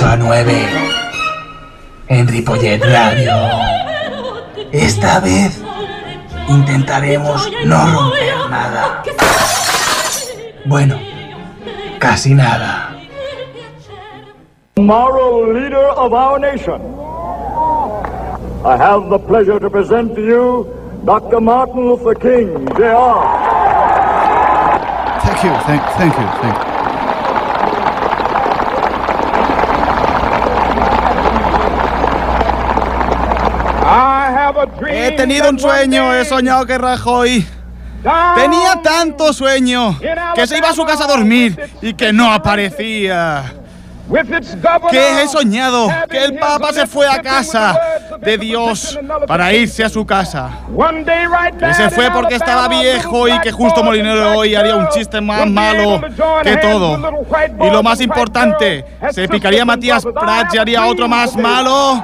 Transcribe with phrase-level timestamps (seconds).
[0.00, 0.68] De 8 a 9.
[2.08, 3.32] En Ripollet Radio.
[4.72, 5.60] Esta vez
[6.48, 9.02] intentaremos no romper nada.
[10.64, 10.96] Bueno,
[11.98, 12.86] casi nada.
[14.76, 16.80] moral leader of our nation.
[18.64, 21.40] I have the pleasure to present to you Dr.
[21.40, 23.20] Martin Luther King, Jr.
[25.20, 26.70] Thank you, thank, thank you, thank you.
[33.92, 37.46] I have a dream He tenido un sueño, he soñado que Rajoy
[38.34, 39.98] tenía tanto sueño
[40.34, 43.52] que se iba a su casa a dormir y que no aparecía.
[44.90, 47.78] Que he soñado que el Papa se fue a casa
[48.18, 50.52] de Dios para irse a su casa.
[51.58, 55.46] Que se fue porque estaba viejo y que justo Molinero hoy haría un chiste más
[55.46, 56.00] malo
[56.42, 56.98] que todo.
[57.62, 62.02] Y lo más importante, se picaría Matías Prats y haría otro más malo.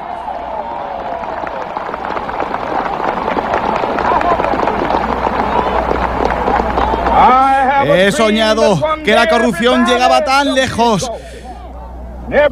[7.18, 11.10] I have a He soñado que la corrupción llegaba tan lejos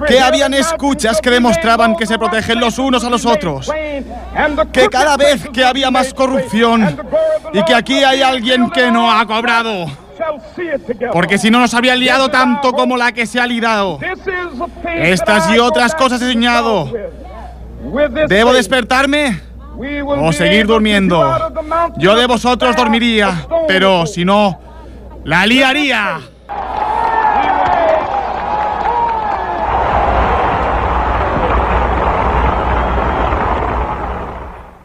[0.06, 3.70] que habían escuchas que demostraban que se protegen los unos a los otros.
[4.72, 6.96] Que cada vez que había más corrupción
[7.52, 9.86] y que aquí hay alguien que no ha cobrado.
[11.12, 13.98] Porque si no nos había liado tanto como la que se ha liado.
[14.96, 16.92] Estas y otras cosas he soñado.
[18.28, 19.40] ¿Debo despertarme
[20.16, 21.52] o seguir durmiendo?
[21.96, 24.58] Yo de vosotros dormiría, pero si no,
[25.24, 26.20] la liaría.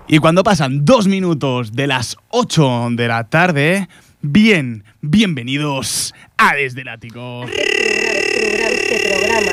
[0.07, 3.87] Y cuando pasan dos minutos de las 8 de la tarde,
[4.21, 7.45] bien, bienvenidos a Desde el Ático.
[7.45, 9.51] este programa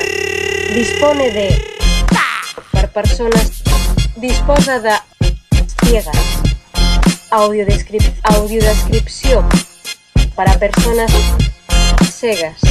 [0.73, 1.63] dispone de
[2.71, 3.63] per persones
[4.15, 4.91] disposa de
[5.83, 6.41] ciegas
[7.29, 9.47] audiodescrip audiodescripció
[10.37, 11.11] para personas
[12.11, 12.61] cegas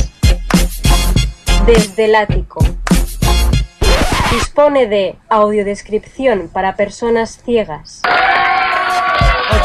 [1.67, 2.65] desde el ático
[4.31, 8.03] dispone de audiodescripción para personas ciegas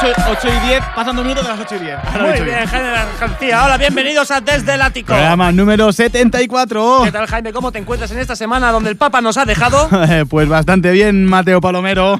[0.02, 1.96] 8, y 10, pasando minutos de las 8 y 10.
[1.96, 2.66] Ahora Muy ocho y bien.
[2.66, 3.66] Jaime García.
[3.66, 5.08] Hola, bienvenidos a Desde el Ático.
[5.08, 7.02] Programa número 74.
[7.04, 7.54] ¿Qué tal, Jaime?
[7.54, 9.90] ¿Cómo te encuentras en esta semana donde el Papa nos ha dejado?
[10.30, 12.20] Pues bastante bien, Mateo Palomero.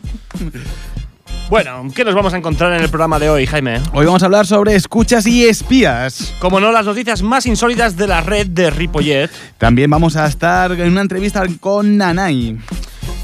[1.52, 3.82] Bueno, ¿qué nos vamos a encontrar en el programa de hoy, Jaime?
[3.92, 6.34] Hoy vamos a hablar sobre escuchas y espías.
[6.40, 9.30] Como no, las noticias más insólitas de la red de Ripollet.
[9.58, 12.58] También vamos a estar en una entrevista con Nanay.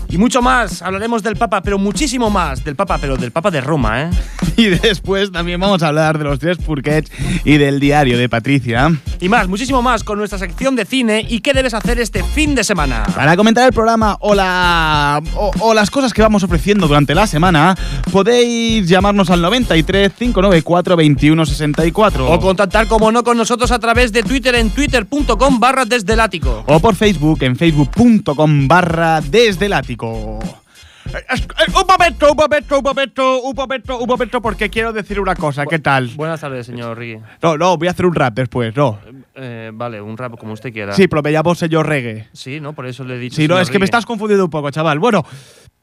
[0.09, 3.61] Y mucho más, hablaremos del Papa, pero muchísimo más del Papa, pero del Papa de
[3.61, 4.09] Roma, ¿eh?
[4.57, 7.11] Y después también vamos a hablar de los tres purquets
[7.43, 8.91] y del diario de Patricia.
[9.19, 12.55] Y más, muchísimo más con nuestra sección de cine y qué debes hacer este fin
[12.55, 13.03] de semana.
[13.15, 17.27] Para comentar el programa o, la, o, o las cosas que vamos ofreciendo durante la
[17.27, 17.75] semana,
[18.11, 22.31] podéis llamarnos al 93 594 21 64.
[22.31, 26.19] O contactar, como no, con nosotros a través de Twitter en twitter.com barra desde el
[26.19, 26.63] ático.
[26.65, 29.96] o por Facebook en facebook.com barra desde el ático.
[30.05, 35.35] Eh, Un momento, un momento, un momento, un momento, un momento, porque quiero decir una
[35.35, 35.65] cosa.
[35.65, 36.07] ¿Qué tal?
[36.15, 37.19] Buenas tardes, señor Rigui.
[37.41, 38.99] No, no, voy a hacer un rap después, no.
[39.35, 40.93] Eh, vale, un rap como usted quiera.
[40.93, 42.27] Sí, pero me llamo señor reggae.
[42.33, 42.73] Sí, ¿no?
[42.73, 43.35] Por eso le he dicho.
[43.37, 44.99] Sí, no, es que me estás confundiendo un poco, chaval.
[44.99, 45.23] Bueno,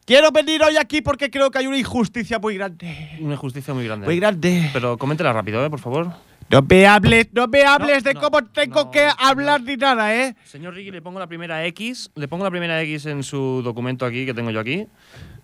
[0.04, 3.16] quiero venir hoy aquí porque creo que hay una injusticia muy grande.
[3.20, 4.06] Una injusticia muy grande.
[4.06, 4.70] Muy grande.
[4.72, 5.70] Pero coméntela rápido, ¿eh?
[5.70, 6.12] Por favor.
[6.50, 9.12] No me hables, no me hables No, de no, cómo tengo no, que no.
[9.18, 10.36] hablar ni nada, ¿eh?
[10.44, 12.10] Señor Rigui, le pongo la primera X.
[12.14, 14.86] Le pongo la primera X en su documento aquí, que tengo yo aquí.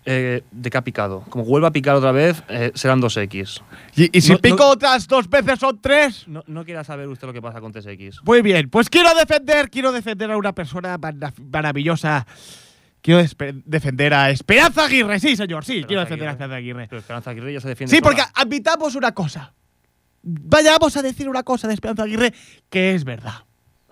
[0.03, 1.21] Eh, de que ha picado.
[1.29, 3.61] Como vuelva a picar otra vez, eh, serán dos X.
[3.95, 6.27] Y, y si No, no- pico otras dos veces son tres.
[6.27, 8.23] No, no quiera saber usted lo que pasa con TSX.
[8.23, 12.25] Muy bien, pues quiero defender, quiero defender a una persona mara- maravillosa.
[13.03, 13.21] Quiero
[13.65, 16.87] defender a Esperanza Aguirre, sí, señor, sí, quiero defender a Esperanza Aguirre.
[16.89, 17.95] Pero Esperanza Aguirre ya se defiende.
[17.95, 19.53] Sí, porque admitamos una cosa.
[20.23, 22.33] Vayamos a decir una cosa de Esperanza Aguirre
[22.69, 23.43] que es verdad.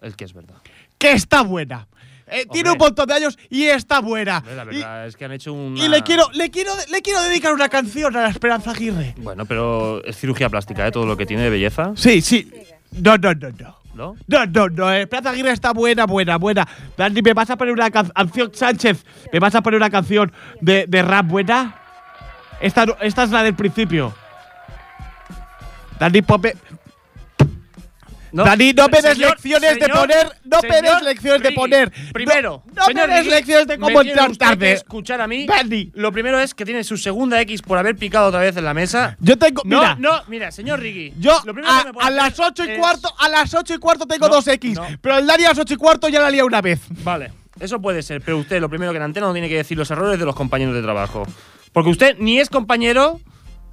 [0.02, 0.56] El que es verdad.
[0.98, 1.88] Que está buena.
[2.32, 4.44] Eh, tiene un montón de años y está buena.
[4.56, 5.76] La Y- verdad es que han hecho un.
[5.76, 9.16] y, le quiero, le quiero, le quiero dedicar una canción a la Esperanza Aguirre.
[9.18, 10.92] Bueno, pero es cirugía plástica, ¿eh?
[10.92, 11.94] Todo lo que tiene de belleza.
[11.96, 12.52] Sí, sí.
[12.92, 13.80] No, no, no, no.
[13.96, 14.16] ¿no?
[14.28, 16.68] No, no, no, Esperanza Aguirre está buena, buena, buena.
[16.96, 19.04] Dani, ¿me vas a poner una can- canción, Sánchez?
[19.34, 21.76] ¿Me vas a poner una canción de, de rap buena?
[22.62, 24.14] Esta, esta es la del principio.
[26.00, 26.22] Dani.
[28.32, 30.28] Dani, no me des señor- lecciones de poner.
[30.46, 31.92] No me señor des lecciones de poner.
[32.14, 34.72] Primero, no, no señor me des Riggi, lecciones de cómo entrar tarde.
[34.74, 35.48] escuchar a mí.
[35.48, 35.92] Dani.
[35.96, 38.76] Lo primero es que tiene su segunda X por haber picado otra vez en la
[38.76, 39.18] mesa.
[39.20, 39.64] Yo tengo.
[39.66, 41.14] No, mira, no, mira, señor Riggi.
[41.18, 43.52] Yo lo a, que me puede a las hacer 8 y es- cuarto, a las
[43.52, 44.76] 8 y cuarto tengo No, dos X.
[44.76, 44.86] no.
[45.02, 46.82] Pero el Dani a las 8 y cuarto ya la lía una vez.
[47.04, 49.76] Vale, eso puede ser, pero usted lo primero que en antena no tiene que decir
[49.76, 51.24] los errores de los compañeros de trabajo.
[51.74, 53.20] Porque usted ni es compañero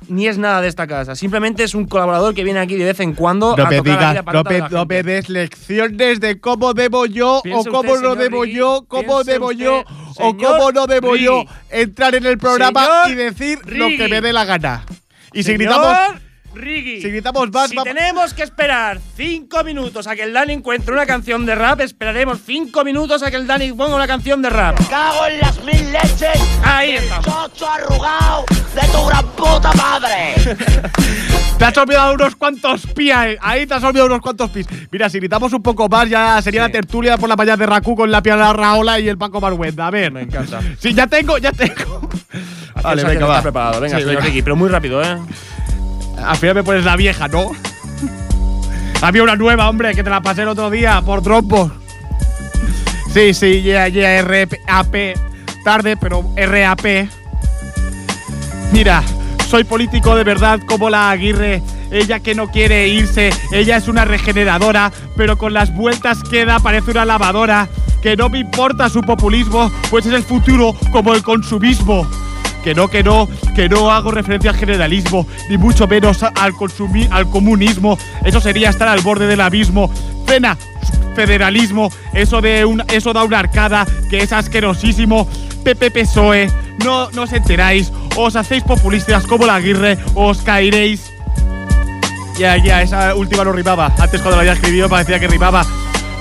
[0.08, 1.14] ni es nada de esta casa.
[1.14, 4.24] Simplemente es un colaborador que viene aquí de vez en cuando No a me digas,
[4.32, 8.06] no me, la no me des lecciones de cómo debo yo Piense o cómo usted,
[8.06, 9.84] no debo yo, cómo debo usted, yo
[10.18, 14.20] o cómo no debo yo entrar en el programa Señor y decir lo que me
[14.20, 14.84] dé la gana.
[15.32, 16.25] Y si Señor gritamos,
[16.56, 20.54] Riggi, si gritamos más, si vamos- tenemos que esperar cinco minutos a que el Dani
[20.54, 24.40] encuentre una canción de rap, esperaremos cinco minutos a que el Dani ponga una canción
[24.42, 24.76] de rap.
[24.88, 27.24] cago en las mil leches Ahí estamos.
[27.26, 28.44] chocho arrugado
[28.74, 30.34] de tu gran puta madre.
[31.58, 34.66] te has olvidado unos cuantos pi ahí, ahí te has olvidado unos cuantos pis.
[34.90, 37.94] Mira, si gritamos un poco más ya sería la tertulia por la mañana de Raku
[37.96, 39.86] con la piedra Raola y el Paco Marguenda.
[39.86, 40.10] A ver.
[40.12, 40.60] Me encanta.
[40.78, 42.08] Sí, ya tengo, ya tengo.
[42.82, 43.32] Vale, venga, va.
[43.36, 43.80] está preparado.
[43.80, 44.26] Venga, Sí, señor venga.
[44.28, 45.16] Riggi, pero muy rápido, ¿eh?
[46.22, 47.52] Al final me pones la vieja, ¿no?
[49.02, 51.70] Había una nueva, hombre, que te la pasé el otro día por trompos.
[53.12, 54.54] Sí, sí, ya, ya, RAP.
[55.64, 57.08] Tarde, pero RAP.
[58.72, 59.02] Mira,
[59.48, 61.62] soy político de verdad como la Aguirre.
[61.90, 66.90] Ella que no quiere irse, ella es una regeneradora, pero con las vueltas queda, parece
[66.90, 67.68] una lavadora.
[68.02, 72.06] Que no me importa su populismo, pues es el futuro como el consumismo.
[72.66, 77.06] Que no, que no, que no hago referencia al generalismo, ni mucho menos al, consumi-
[77.12, 77.96] al comunismo.
[78.24, 79.88] Eso sería estar al borde del abismo.
[80.26, 80.58] Pena,
[81.14, 85.28] federalismo, eso de un, eso da una arcada que es asquerosísimo.
[85.62, 86.50] PP PSOE,
[86.84, 91.12] no, no os enteráis, os hacéis populistas como la Aguirre, os caeréis.
[92.36, 93.92] Ya, ya, esa última no rimaba.
[93.96, 95.64] Antes cuando la había escrito parecía que rimaba.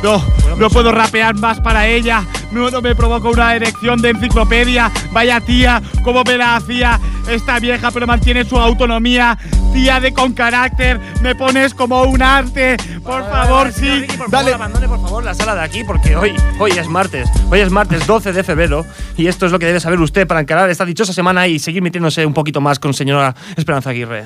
[0.03, 0.23] No,
[0.59, 2.23] no puedo rapear más para ella.
[2.55, 4.89] Me provoca una erección de enciclopedia.
[5.11, 6.97] Vaya tía, cómo me la hacía
[7.27, 9.37] esta vieja, pero mantiene su autonomía.
[9.73, 12.77] Tía de con carácter, me pones como un arte.
[13.03, 14.05] Por Vale, favor, vale, sí.
[14.17, 14.51] Por Dale.
[14.51, 17.27] favor, abandone por favor la sala de aquí porque hoy, hoy es martes.
[17.51, 18.85] Hoy es martes 12 de febrero
[19.17, 21.81] y esto es lo que debe saber usted para encarar esta dichosa semana y seguir
[21.81, 24.23] metiéndose un poquito más con señora Esperanza Aguirre.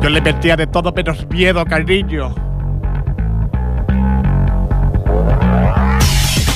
[0.00, 2.32] Yo le metía de todo menos miedo, cariño.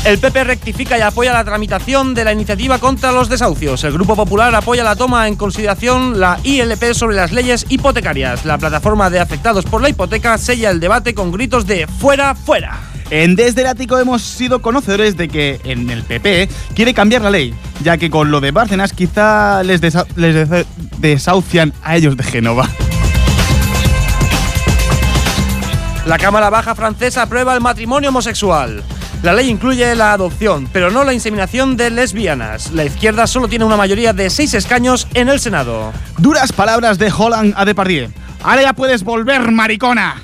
[0.04, 3.84] El PP rectifica y apoya la tramitación de la iniciativa contra los desahucios.
[3.84, 8.44] El Grupo Popular apoya la toma en consideración la ILP sobre las leyes hipotecarias.
[8.44, 12.80] La plataforma de afectados por la hipoteca sella el debate con gritos de fuera, fuera.
[13.10, 17.30] En Desde el Ático hemos sido conocedores de que en el PP quiere cambiar la
[17.30, 17.54] ley,
[17.84, 20.64] ya que con lo de Bárcenas quizá les, desa- les desa-
[20.98, 22.68] desahucian a ellos de Génova.
[26.06, 28.82] La Cámara Baja francesa aprueba el matrimonio homosexual.
[29.22, 32.72] La ley incluye la adopción, pero no la inseminación de lesbianas.
[32.72, 35.92] La izquierda solo tiene una mayoría de seis escaños en el Senado.
[36.18, 38.10] Duras palabras de Holland a Depardieu.
[38.42, 40.16] Ahora ya puedes volver, maricona.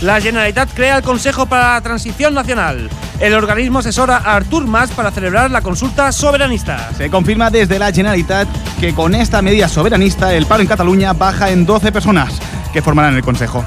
[0.00, 2.88] La Generalitat crea el Consejo para la Transición Nacional.
[3.18, 6.90] El organismo asesora a Artur Mas para celebrar la consulta soberanista.
[6.96, 8.46] Se confirma desde la Generalitat
[8.78, 12.40] que con esta medida soberanista el paro en Cataluña baja en 12 personas
[12.72, 13.64] que formarán el Consejo.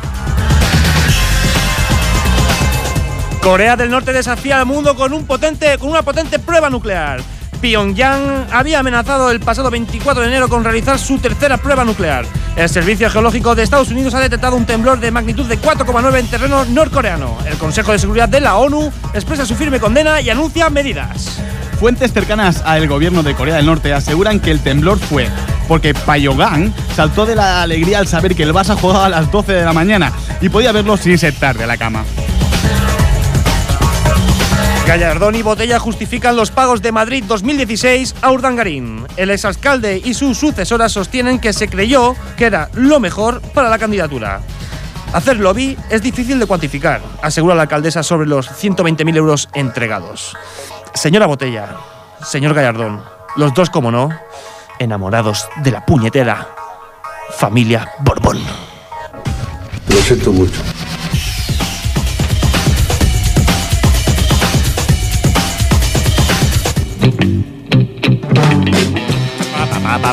[3.41, 7.21] Corea del Norte desafía al mundo con, un potente, con una potente prueba nuclear.
[7.61, 12.25] Pyongyang había amenazado el pasado 24 de enero con realizar su tercera prueba nuclear.
[12.55, 16.27] El Servicio Geológico de Estados Unidos ha detectado un temblor de magnitud de 4,9 en
[16.27, 17.37] terreno norcoreano.
[17.45, 21.41] El Consejo de Seguridad de la ONU expresa su firme condena y anuncia medidas.
[21.79, 25.29] Fuentes cercanas al gobierno de Corea del Norte aseguran que el temblor fue
[25.69, 29.53] porque Pyongyang saltó de la alegría al saber que el Barça jugaba a las 12
[29.53, 32.03] de la mañana y podía verlo sin ser tarde a la cama.
[34.89, 39.05] Gallardón y Botella justifican los pagos de Madrid 2016 a Urdangarín.
[39.17, 43.77] El exalcalde y su sucesora sostienen que se creyó que era lo mejor para la
[43.77, 44.41] candidatura.
[45.13, 50.35] Hacer lobby es difícil de cuantificar, asegura la alcaldesa sobre los 120.000 euros entregados.
[50.95, 51.75] Señora Botella,
[52.23, 53.03] señor Gallardón,
[53.35, 54.09] los dos, como no,
[54.79, 56.47] enamorados de la puñetera
[57.37, 58.39] familia Borbón.
[59.87, 60.63] Lo siento mucho.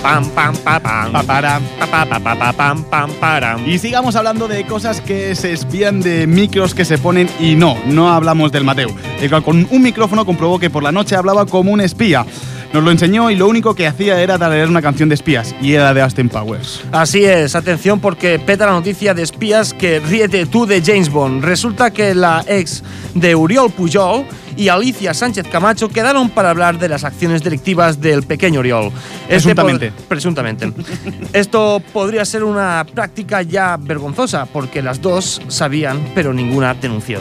[0.00, 1.12] Pam, pam, pa, pam.
[1.12, 1.62] Paparam.
[1.78, 3.68] Pa, pa, pa, pa, pa, pam.
[3.68, 7.76] Y sigamos hablando de cosas que se espían de micros que se ponen y no,
[7.86, 8.88] no hablamos del Mateo,
[9.20, 12.26] el cual con un micrófono comprobó que por la noche hablaba como un espía.
[12.72, 15.72] Nos lo enseñó y lo único que hacía era leer una canción de espías y
[15.72, 16.82] era de Austin Powers.
[16.92, 21.44] Así es, atención porque peta la noticia de espías que ríete tú de James Bond.
[21.44, 22.82] Resulta que la ex
[23.14, 24.26] de Uriol Pujol
[24.56, 28.86] y Alicia Sánchez Camacho quedaron para hablar de las acciones delictivas del pequeño Uriol.
[29.28, 29.92] Este Presuntamente.
[30.08, 30.72] presuntamente.
[31.32, 37.20] Esto podría ser una práctica ya vergonzosa porque las dos sabían pero ninguna denunció.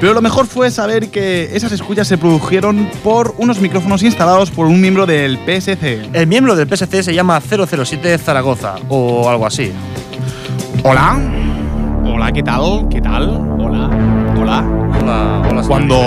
[0.00, 4.66] Pero lo mejor fue saber que esas escuchas se produjeron por unos micrófonos instalados por
[4.66, 6.10] un miembro del PSC.
[6.12, 9.72] El miembro del PSC se llama 007 Zaragoza o algo así.
[10.84, 11.18] Hola.
[12.04, 12.86] Hola, ¿qué tal?
[12.88, 13.28] ¿Qué tal?
[13.58, 14.27] Hola.
[14.48, 14.64] Hola.
[15.02, 16.00] Hola, hola, señor Cuando,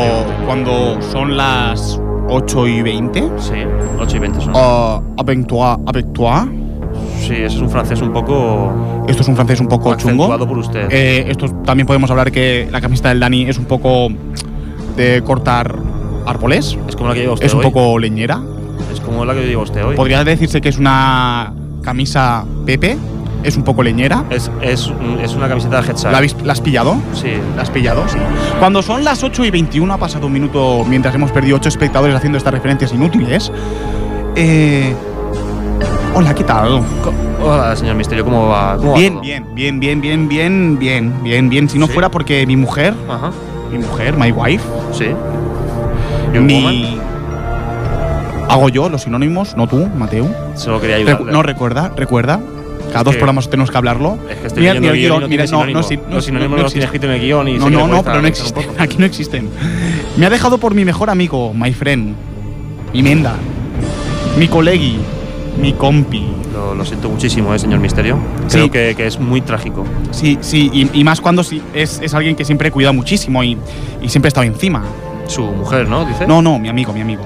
[0.48, 3.20] cuando son las 8 y 20.
[3.38, 3.54] Sí,
[4.00, 4.56] 8 y 20 son.
[4.56, 6.48] Uh, avec toi, avec toi.
[7.20, 8.74] Sí, ese es un francés un poco
[9.08, 10.36] Esto es un francés un poco chungo.
[10.40, 10.88] por usted.
[10.90, 14.08] Eh, esto también podemos hablar que la camiseta del Dani es un poco
[14.98, 15.76] de cortar
[16.26, 16.76] árboles.
[16.88, 17.66] es como la que lleva usted Es un hoy.
[17.68, 18.42] poco leñera.
[18.92, 19.96] Es como la que lleva usted hoy.
[19.96, 22.98] Podría decirse que es una camisa Pepe.
[23.44, 24.24] Es un poco leñera.
[24.30, 26.12] Es, es, un- es una camiseta de headset.
[26.12, 26.96] ¿La, has pillado?
[27.14, 27.34] Sí.
[27.56, 28.04] ¿La has pillado?
[28.08, 28.18] Sí.
[28.60, 32.16] Cuando son las 8 y 21, ha pasado un minuto mientras hemos perdido 8 espectadores
[32.16, 33.52] haciendo estas referencias inútiles.
[34.36, 34.94] Eh,
[36.14, 36.82] hola, ¿qué tal?
[37.44, 38.78] Hola, señor Misterio, ¿cómo va?
[38.78, 41.68] ¿Cómo va Bien, bien, bien, bien, bien, bien, bien, bien, bien.
[41.70, 41.94] Si no ¿Sí?
[41.94, 43.32] fuera porque mi mujer, Ajá.
[43.72, 45.08] mi mujer, my wife, Sí.
[46.40, 46.98] Mi...
[48.48, 50.28] Hago yo los sinónimos, no tú, Mateo.
[50.56, 52.40] Solo quería Recu- no, recuerda, recuerda.
[52.92, 54.18] Cada dos programas tenemos que hablarlo.
[54.30, 56.86] es que estoy Mira, el guion mira, no, no, sí, Los sinónimos no los tiene
[56.86, 58.66] escrito en el guion y No, no, no, pero no existen.
[58.78, 59.50] Aquí no existen.
[60.18, 62.16] Me ha dejado por mi mejor amigo, my friend,
[62.94, 63.36] mi menda,
[64.38, 64.98] mi colegi,
[65.62, 66.26] mi compi.
[66.54, 68.18] Lo, lo siento muchísimo, eh, señor Misterio.
[68.48, 68.58] Sí.
[68.58, 69.86] Creo que, que es muy trágico.
[70.12, 73.58] Sí, sí, y, y más cuando sí, es, es alguien que siempre cuida muchísimo y,
[74.02, 74.84] y siempre ha estado encima.
[75.28, 76.04] Su mujer, ¿no?
[76.04, 76.28] Dice.
[76.28, 77.24] No, no, mi amigo, mi amigo.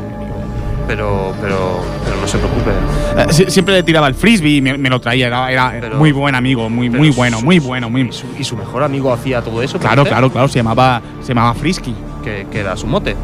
[0.87, 2.71] Pero, pero, pero no se preocupe.
[3.17, 5.27] Eh, si- siempre le tiraba el frisbee y me, me lo traía.
[5.27, 8.01] Era, era Pero- muy buen amigo, muy, muy su- bueno, muy bueno, muy.
[8.03, 9.79] ¿Y su, y su mejor amigo hacía todo eso?
[9.79, 10.11] Claro, ¿puede ser?
[10.13, 10.47] claro, claro.
[10.47, 11.95] Se llamaba, se llamaba Frisky.
[12.23, 13.15] Que, que era su mote.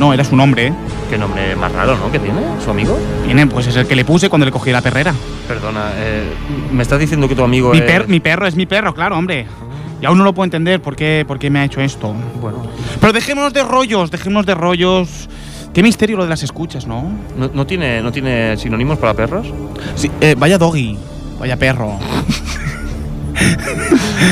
[0.00, 0.66] No, era su nombre.
[0.68, 0.72] ¿eh?
[1.08, 2.10] Qué nombre más raro, ¿no?
[2.10, 2.98] Que tiene su amigo.
[3.24, 5.14] Tiene, pues es el que le puse cuando le cogí la perrera.
[5.48, 6.24] Perdona, eh,
[6.72, 7.84] me estás diciendo que tu amigo Mi, es.
[7.84, 9.46] per- mi perro es mi perro, claro, hombre.
[10.02, 12.12] Y aún no lo puedo entender por qué, por qué me ha hecho esto.
[12.40, 12.66] Bueno,
[13.00, 15.28] Pero dejémonos de rollos, dejémonos de rollos.
[15.76, 17.02] Qué misterio lo de las escuchas, ¿no?
[17.36, 19.46] ¿no, no tiene, ¿no tiene sinónimos para perros?
[19.94, 20.96] Sí, eh, vaya doggy,
[21.38, 21.98] vaya perro.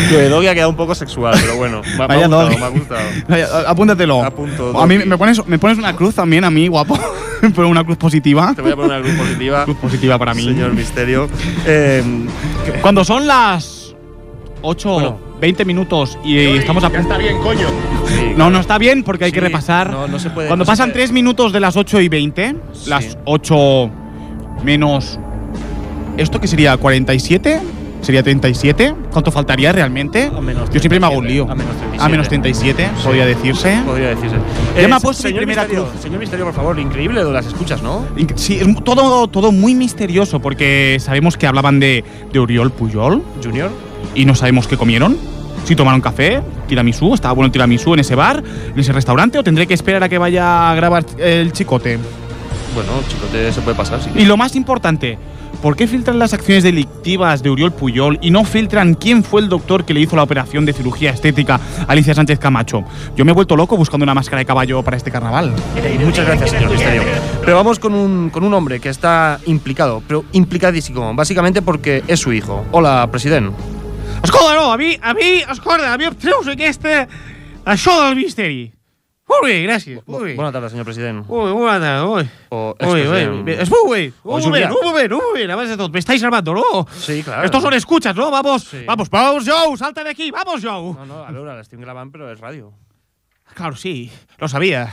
[0.08, 1.82] Que Doggy ha quedado un poco sexual, pero bueno.
[1.82, 2.56] Me, ha- me Vaya ha gustado, doggy.
[2.58, 3.00] me ha gustado.
[3.28, 4.24] Vaya, apúntatelo.
[4.24, 6.98] Apunto, a mí me pones, me pones una cruz también, a mí, guapo.
[7.42, 8.54] Pero una cruz positiva.
[8.56, 9.64] Te voy a poner una cruz positiva.
[9.64, 10.44] Cruz positiva para mí.
[10.44, 11.28] Señor Misterio.
[11.66, 12.02] Eh,
[12.80, 13.94] Cuando son las
[14.62, 15.18] 8, Bueno.
[15.44, 17.14] 20 minutos y estamos a punto.
[17.18, 17.24] sí,
[18.30, 18.50] No, claro.
[18.50, 19.90] no está bien porque hay que Sí, repasar.
[19.90, 21.00] no, no se puede- Cuando no se pasan puede.
[21.04, 22.88] 3 minutos de las 8 y 20, Sí.
[22.90, 23.90] las 8
[24.64, 25.18] menos.
[26.16, 26.78] ¿Esto qué sería?
[26.78, 27.60] ¿47?
[28.00, 28.94] ¿Sería 37?
[29.10, 30.24] ¿Cuánto faltaría realmente?
[30.34, 31.44] A menos Yo siempre me hago un 37, lío.
[31.50, 32.04] a menos 37.
[32.04, 33.80] A menos 37, podría decirse.
[33.86, 34.36] Podría decirse.
[34.80, 36.02] Ya me ha Eh, puesto mi señor primera Misterio, cruz.
[36.02, 38.04] Señor Misterio, por favor, increíble lo de las escuchas, ¿no?
[38.16, 42.70] Inc- Sí, es mu- todo, todo muy misterioso porque sabemos que hablaban de, de Oriol
[42.72, 43.70] Puyol Junior.
[44.14, 45.16] y no sabemos qué comieron.
[45.64, 48.42] Si tomaron café, tiramisú, estaba bueno el tiramisú en ese bar,
[48.72, 51.98] en ese restaurante, o tendré que esperar a que vaya a grabar el chicote.
[52.74, 54.10] Bueno, chicote se puede pasar, sí.
[54.14, 55.16] Y lo más importante,
[55.62, 59.48] ¿por qué filtran las acciones delictivas de Oriol Puyol y no filtran quién fue el
[59.48, 62.84] doctor que le hizo la operación de cirugía estética a Alicia Sánchez Camacho?
[63.16, 65.54] Yo me he vuelto loco buscando una máscara de caballo para este carnaval.
[66.04, 67.02] Muchas gracias, señor Misterio.
[67.42, 72.20] Pero vamos con un, con un hombre que está implicado, pero implicadísimo, básicamente porque es
[72.20, 72.66] su hijo.
[72.70, 73.73] Hola, presidente.
[74.24, 77.04] Escolta, no, a mi, a mi, escolta, a mi em treus aquesta...
[77.64, 78.70] Això del misteri.
[79.28, 80.00] Molt bé, gràcies.
[80.04, 80.34] Molt bé.
[80.36, 81.24] Buenas tardes, señor presidente.
[81.32, 82.24] Ui, bona tarda, ui.
[82.52, 84.14] O Ui, ui, es muy bien.
[84.22, 84.68] O Un Julià.
[84.68, 85.50] moment, un moment, un moment.
[85.54, 86.86] Abans de tot, me estáis armando, ¿no?
[86.92, 87.44] Sí, claro.
[87.44, 88.30] Estos son escuchas, ¿no?
[88.30, 88.84] Vamos, Sí.
[88.86, 90.92] vamos, vamos, Joe, salta de aquí, vamos, Joe.
[90.92, 92.72] No, no, a veure, l'estim gravant, però és ràdio.
[93.54, 94.88] Claro, sí, lo sabía.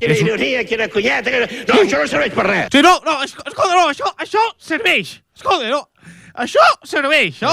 [0.00, 1.30] Quina És ironia, quina cunyeta.
[1.30, 2.68] quina- No, això no serveix per res.
[2.72, 5.20] Sí, no, no, es- escolta, no, això, això serveix.
[5.34, 5.88] Escolta, no.
[6.36, 7.48] Això serveix, no?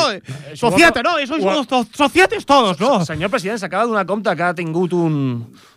[0.51, 1.11] això Sociata, ho- no?
[1.25, 3.05] Sois ho- los to- sociates todos, no?
[3.05, 5.15] Senyor president, s'acaba de donar compte que ha tingut un,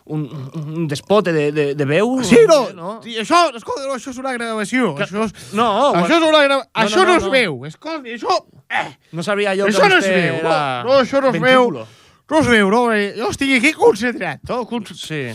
[0.05, 2.17] un, un despote de, de, de veu?
[2.23, 2.97] Sí, no, no?
[3.03, 4.93] Sí, això, escolta, no, això és una gravació.
[4.95, 6.57] Que- Això és, No, això és una gra...
[6.57, 7.31] no, això no, no, no, es no.
[7.31, 7.65] veu.
[7.65, 8.41] Escolta, això...
[8.69, 10.41] Eh, No sabria jo això que no es vostè veu.
[10.43, 11.71] No, era no, això no es veu.
[12.29, 12.81] No es veu, no?
[12.91, 14.41] eh, Jo estic aquí concentrat.
[14.49, 14.65] No?
[14.67, 14.83] Con...
[14.85, 15.29] Sí.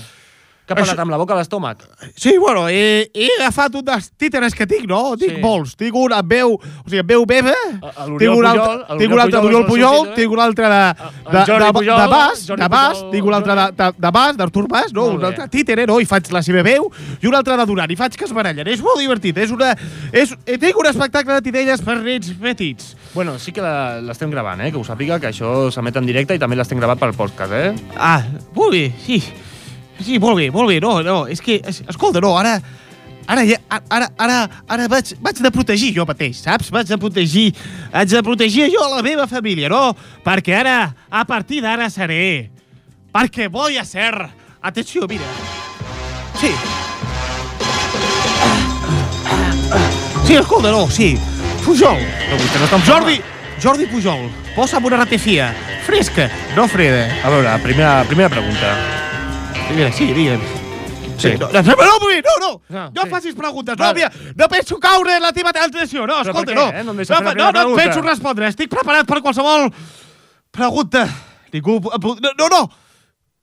[0.74, 1.82] Que ha parlat amb la boca a l'estómac.
[2.16, 5.16] Sí, bueno, he, he agafat un dels títeres que tinc, no?
[5.16, 5.40] Tinc Sí.
[5.42, 5.76] molts.
[5.76, 7.52] Tinc un amb veu, o sigui, amb veu meva.
[7.82, 10.14] A- a l'Oriol Tinc un altre, tinc un altre Pujol d'Oriol Pujol, títer.
[10.16, 13.54] tinc un altre de, de, de, Pujol, de Bas, Jordi de Bas, tinc un altre
[13.60, 15.06] de, de, de Bas, d'Artur Bas, no?
[15.16, 16.00] Un altre títere, no?
[16.00, 18.66] I faig la seva veu, i un altre de Duran, i faig que es barallen.
[18.68, 19.72] És molt divertit, és una...
[20.12, 22.96] És, eh, tinc un espectacle de titelles per nens petits.
[23.14, 23.60] Bueno, sí que
[24.06, 24.70] l'estem gravant, eh?
[24.72, 27.74] Que ho sàpiga, que això s'emet en directe i també l'estem gravant pel podcast, eh?
[27.96, 28.22] Ah,
[28.54, 29.22] molt bé, sí.
[30.00, 30.78] Sí, molt bé, molt bé.
[30.80, 32.61] No, no, és que, es- escolta, no, ara...
[33.32, 36.72] Ara, ara, ara, ara vaig, vaig de protegir jo mateix, saps?
[36.75, 37.52] Vaig de protegir,
[37.94, 39.92] haig de protegir jo la meva família, no?
[40.26, 40.75] Perquè ara,
[41.08, 42.50] a partir d'ara seré...
[43.14, 44.11] Perquè voy a ser...
[44.61, 45.25] Atenció, mira.
[46.40, 46.50] Sí.
[50.26, 51.14] Sí, escolta, no, sí.
[51.64, 51.99] Pujol.
[52.26, 53.16] Però vostè no està en Jordi,
[53.62, 55.52] Jordi Pujol, posa'm una ratefia.
[55.87, 57.06] Fresca, no freda.
[57.22, 58.75] A veure, primera, primera pregunta.
[59.71, 60.40] Mira, sí, digue'm.
[61.19, 61.35] Sí.
[61.38, 63.09] No, no, no, no, no, No, no sí.
[63.09, 63.76] facis preguntes.
[63.78, 66.07] No, mira, no penso caure en la teva atenció.
[66.07, 66.69] No, escolta, no.
[66.69, 66.83] eh?
[66.85, 67.83] No no, no, no, et pregunta.
[67.85, 68.49] penso respondre.
[68.49, 69.73] Estic preparat per qualsevol
[70.50, 71.07] pregunta.
[71.52, 71.81] Ningú...
[72.21, 72.71] No, no, no.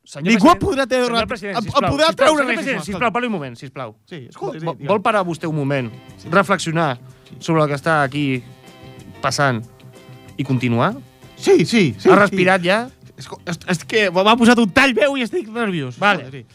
[0.09, 2.93] Senyor Ningú podrà treure- senyor president, sisplau, podrà sisplau, treure senyor president, sisplau.
[2.97, 3.91] Sisplau, parli un moment, sisplau.
[4.09, 4.89] Sí, escolta, sí, Vol, digue'm.
[4.89, 5.91] vol parar vostè un moment,
[6.31, 6.97] reflexionar
[7.39, 8.41] sobre el que està aquí
[9.21, 9.61] passant
[10.35, 10.95] i continuar?
[11.37, 12.09] Sí, sí, sí.
[12.09, 12.87] ha respirat ja?
[12.89, 12.95] Sí.
[12.95, 15.97] Esco- És, és que m'ha posat un tall veu i estic nerviós.
[15.99, 16.25] Vale.
[16.31, 16.45] Sí.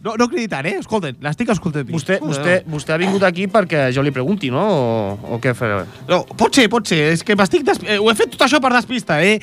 [0.00, 0.78] No, no cridi tant, eh?
[0.80, 1.84] Escolta, l'estic escoltant.
[1.92, 4.62] Vostè, Escolta, vostè, vostè ha vingut aquí perquè jo li pregunti, no?
[4.64, 5.82] O, o què farà?
[6.08, 7.02] No, pot ser, pot ser.
[7.18, 7.66] És que m'estic...
[7.68, 7.82] Des...
[7.84, 9.36] eh, Ho he fet tot això per despista, eh?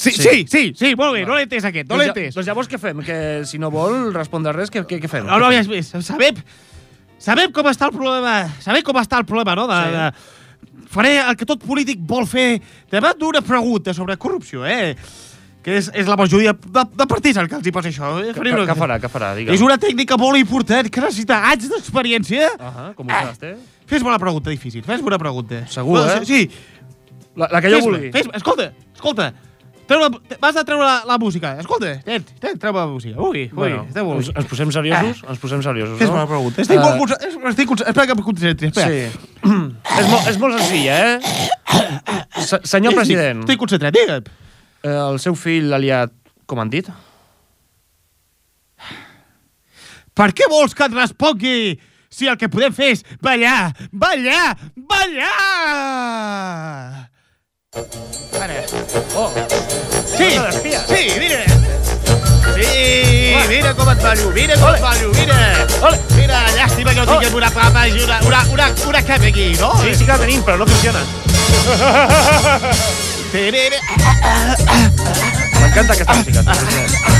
[0.00, 0.22] Sí, Sí.
[0.22, 2.34] sí, sí, sí, molt bé, no l'he entès aquest, no l'he doncs, ja- entès.
[2.38, 3.02] doncs llavors què fem?
[3.04, 5.26] Que si no vol respondre res, què, què, què fem?
[5.28, 5.92] No, no havies vist.
[6.06, 6.38] Sabem,
[7.20, 9.66] sabem com està el problema, sabem com està el problema, no?
[9.68, 9.90] De, Sí.
[9.98, 10.06] de,
[10.90, 14.96] faré el que tot polític vol fer davant d'una pregunta sobre corrupció, eh?
[15.62, 18.14] Que és, és la majoria de, de partits el que els hi passa això.
[18.24, 18.30] Eh?
[18.32, 18.96] Què, què farà?
[19.02, 19.34] Què farà?
[19.36, 19.52] Digue'm.
[19.54, 22.48] És una tècnica molt important que necessita anys d'experiència.
[22.56, 23.50] Ahà, com ho faràs, té?
[23.90, 25.64] Fes-me una pregunta difícil, fes-me una pregunta.
[25.68, 26.24] Segur, No, eh?
[26.24, 26.46] Sí,
[27.36, 28.08] La, la que jo vulgui.
[28.14, 29.28] fes escolta, escolta.
[29.90, 30.06] Treu la,
[30.38, 31.56] vas a treure la, la música.
[31.58, 33.16] Escolta, ten, ten, treu la música.
[33.18, 35.24] Ui, ui, Bueno, està molt ens, ens posem seriosos?
[35.26, 36.12] Ens posem seriosos, no?
[36.14, 36.62] una pregunta.
[36.62, 37.26] Estic Eh, molt concentrat.
[37.50, 37.90] Estic concentrat.
[37.90, 38.70] Espera que em concentri.
[38.70, 38.86] Espera.
[38.86, 39.10] Sí.
[39.98, 41.18] és, molt, és molt senzilla, eh?
[42.46, 44.30] Se, senyor Estic- president, Estic concentrat, digue'm.
[44.86, 46.14] eh, el seu fill l'ha liat,
[46.46, 46.86] com han dit?
[50.14, 54.54] Per què vols que et respongui si el que podem fer és ballar, ballar,
[54.90, 57.09] ballar?
[57.72, 58.64] Ara.
[59.14, 59.30] Oh,
[60.18, 60.30] Sí,
[60.88, 61.44] sí, mira.
[62.56, 65.36] Sí, mira com et ballo, mira com et ballo, mira.
[65.86, 66.00] Ole.
[66.16, 69.70] Mira, llàstima que no tinguem una papa i una, una, una, una capa aquí, no?
[69.84, 70.98] sí, sí que la tenim, però no funciona.
[75.60, 77.19] M'encanta aquesta música.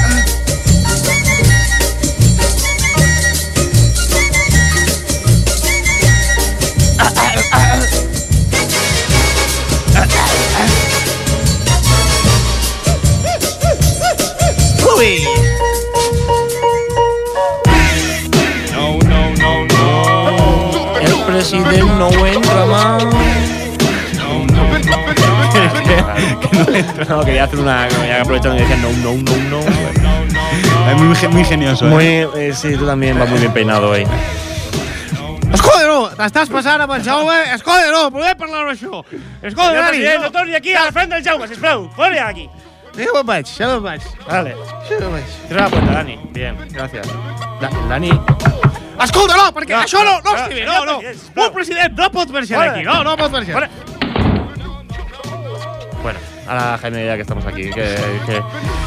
[15.00, 15.24] Ui.
[18.70, 20.98] No, no, no, no.
[21.00, 23.04] El president no entra más.
[27.08, 27.88] No, quería hacer una.
[27.88, 29.60] Ya aprovechando y decía no, no, no, no.
[30.90, 34.06] Es muy, muy genioso, Muy, eh, sí, tú también vas muy bien peinado hoy.
[35.50, 37.38] Escolta, no, t'estàs passant amb en Jaume.
[37.54, 39.00] Escolta, no, podem parlar d'això.
[39.40, 40.30] Escolta, Dani, no.
[40.30, 41.88] torni aquí a la frente del Jaume, sisplau.
[41.96, 42.50] Fora aquí.
[42.96, 44.02] Ja me'n vaig, ja me'n vaig.
[44.26, 44.54] Vale.
[44.88, 45.24] Ja me'n vaig.
[45.46, 46.18] Cierra la puerta, Dani.
[46.32, 47.06] Bien, gracias.
[47.60, 48.10] Da- Dani.
[49.02, 50.98] Escolta, no, perquè No, això no, no no, està bé, no, no.
[51.00, 51.46] sisplau.
[51.48, 53.54] Un president no pot marxar d'aquí, no, no pot marxar.
[53.54, 53.70] Fora.
[56.02, 57.72] Bueno, ahora Jaime ya que estamos aquí, que,
[58.26, 58.42] que,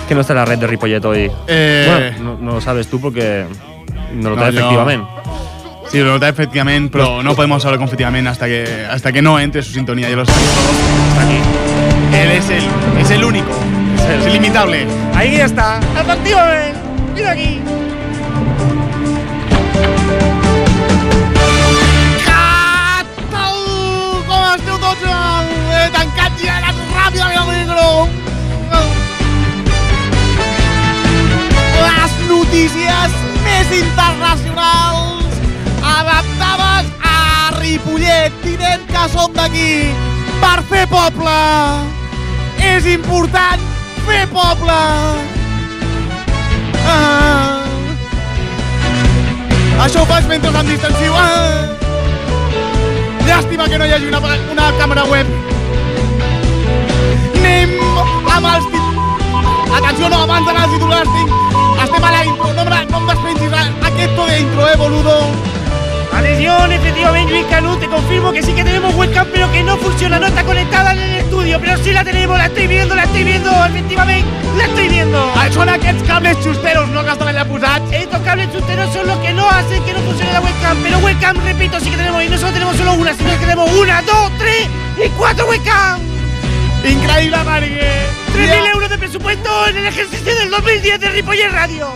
[0.08, 1.32] que no está en la red de Ripollet hoy.
[1.48, 3.46] Eh, Bueno, no, no lo sabes tú porque
[4.14, 5.08] no lo No, trae yo- efectivamente.
[5.92, 9.40] Sí, lo nota efectivamente, pero no podemos hablar con efectivamente hasta que, hasta que no
[9.40, 10.10] entre su sintonía.
[10.10, 10.42] Ya lo sabes.
[11.10, 11.40] Está aquí.
[12.18, 12.64] Él es el,
[13.00, 13.50] es el único,
[14.04, 14.86] es el inimitable.
[15.16, 15.80] Ahí está.
[16.00, 16.80] Efectivamente.
[17.16, 17.62] Mira aquí.
[23.32, 23.58] Tal
[24.28, 27.88] com esteu tots eh, tancats i anat ràpidament al micro.
[31.84, 35.38] Les notícies més internacionals
[35.96, 39.92] adaptades a Ripollet, tinent que som d'aquí
[40.42, 41.38] per fer poble.
[42.64, 43.73] És important
[44.08, 44.80] fer poble.
[46.88, 47.64] Ah.
[49.84, 51.14] Això ho faig mentre em distancio.
[51.16, 51.70] Ah.
[53.28, 54.20] Llàstima que no hi hagi una,
[54.52, 55.28] una càmera web.
[57.40, 57.78] Anem
[58.36, 58.66] amb els...
[58.72, 58.92] tit-
[59.74, 61.32] Atenció, no, abans d'anar als titulars tinc
[61.96, 62.52] tema la intro.
[62.54, 65.16] No no em despengis a- aquest de intro, eh, boludo.
[66.16, 70.20] Atención, efectivamente, Luis Canut, te confirmo que sí que tenemos webcam, pero que no funciona,
[70.20, 73.24] no está conectada en el estudio, pero sí la tenemos, la estoy viendo, la estoy
[73.24, 75.34] viendo, efectivamente, la estoy viendo.
[75.36, 77.92] Ah, Són aquests cables xusteros, no?, que estan allà posats.
[77.92, 81.38] Estos cables chusteros son los que no hacen que no funcione la webcam, pero webcam,
[81.44, 84.32] repito, sí que tenemos, y no solo tenemos solo una, sino que tenemos una, dos,
[84.38, 84.70] tres
[85.04, 86.00] y cuatro webcam.
[86.84, 87.90] Increïble perquè...
[88.34, 91.94] 3.000 euros de presupuesto en el ejercicio del 2010 de Ripollet Radio.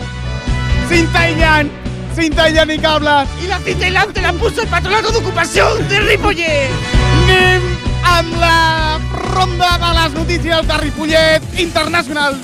[0.87, 1.69] Cinta aïllant,
[2.17, 3.29] cinta aïllant i cables.
[3.43, 6.69] Y la cinta hilante la puso el patronato de ocupación de Ripollet.
[7.27, 7.65] Anem
[8.03, 8.99] amb la
[9.33, 12.39] ronda de les notícies de Ripollet Internacional.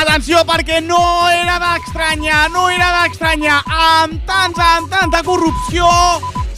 [0.00, 3.60] Atenció, perquè no era d'estranyar, no era d'estranyar.
[3.66, 5.88] Amb tants, amb tanta corrupció,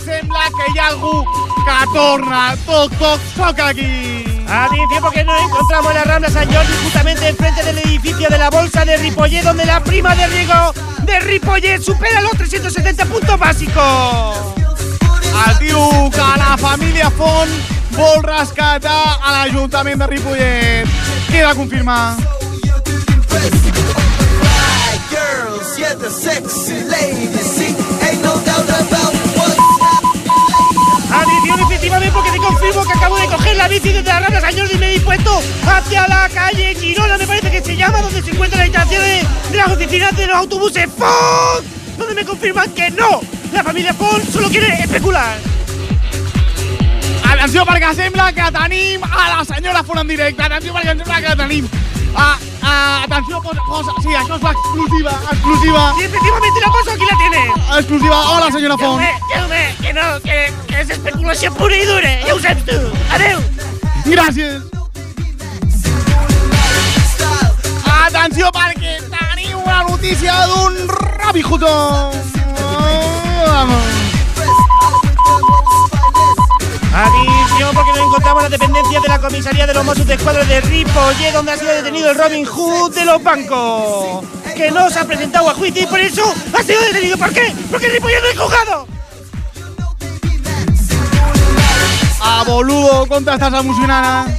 [0.04, 1.16] sembla que hi ha algú
[1.64, 2.44] que torna.
[2.66, 4.23] Toc, toc, toc aquí.
[4.48, 8.50] Atención porque nos encontramos en la Rambla San Jordi justamente enfrente del edificio de la
[8.50, 14.36] Bolsa de Ripollet donde la prima de riego de Ripollet supera los 370 puntos básicos.
[15.34, 17.50] Es diu que la família Font
[17.96, 20.86] vol rescatar a l'Ajuntament de Ripollet.
[21.28, 22.14] Queda confirmar.
[25.10, 27.33] Girls, yeah, the sexy ladies,
[33.74, 36.28] de coger la bici desde la Rambla San Jordi y me he dispuesto hacia la
[36.28, 39.68] calle Girona, me parece que se llama, donde se encuentra la instalación de, de las
[39.68, 41.66] oficinas de los autobuses Font,
[41.98, 43.20] donde me confirman que no,
[43.52, 45.36] la familia Font solo quiere especular.
[47.24, 50.42] Atenció, perquè sembla que tenim a la senyora Font en directe.
[50.42, 51.68] Atenció, perquè em sembla que tenim...
[52.16, 53.92] Ah, ah, atenció, posa, posa...
[54.02, 57.52] Sí, això és l'exclusiva, exclusiva, Y efectivamente la paso, aquí la tiene.
[57.78, 58.20] exclusiva.
[58.30, 59.02] Hola, senyora Font.
[59.02, 62.78] home, que no, que, que és especulació pura i dura, ja ho saps tu.
[63.14, 63.40] Adeu.
[64.04, 64.62] Gràcies.
[68.06, 71.64] Atenció, perquè tenim una notícia d'un Robin Hood.
[73.46, 74.03] Vamos.
[76.94, 80.44] Atención, porque nos encontramos en la dependencia de la comisaría de los Mossos de Escuadra
[80.44, 84.24] de Ripollet, donde ha sido detenido el Robin Hood de los bancos.
[84.54, 86.22] Que no se ha presentado a juicio y por eso
[86.56, 87.18] ha sido detenido.
[87.18, 87.52] ¿Por qué?
[87.68, 88.86] Porque Ripollet no es juzgado.
[92.26, 94.28] A boludo, t'estàs emocionant?
[94.28, 94.36] eh?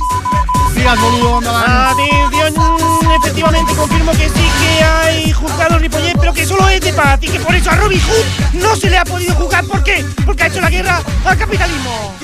[0.75, 1.91] Digues, boludo, endavant.
[1.91, 6.93] Atención, efectivamente confirmo que sí que hay juzgado en Ripollet, pero que solo es de
[6.93, 9.65] paz y que por eso a Robin Hood no se le ha podido juzgar.
[9.65, 10.05] ¿Por qué?
[10.25, 12.15] Porque ha hecho la guerra al capitalismo.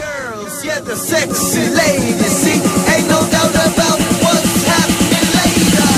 [0.62, 2.62] Girls, yeah, the sexy ladies, see,
[2.93, 5.89] ain't no doubt about what's happening later.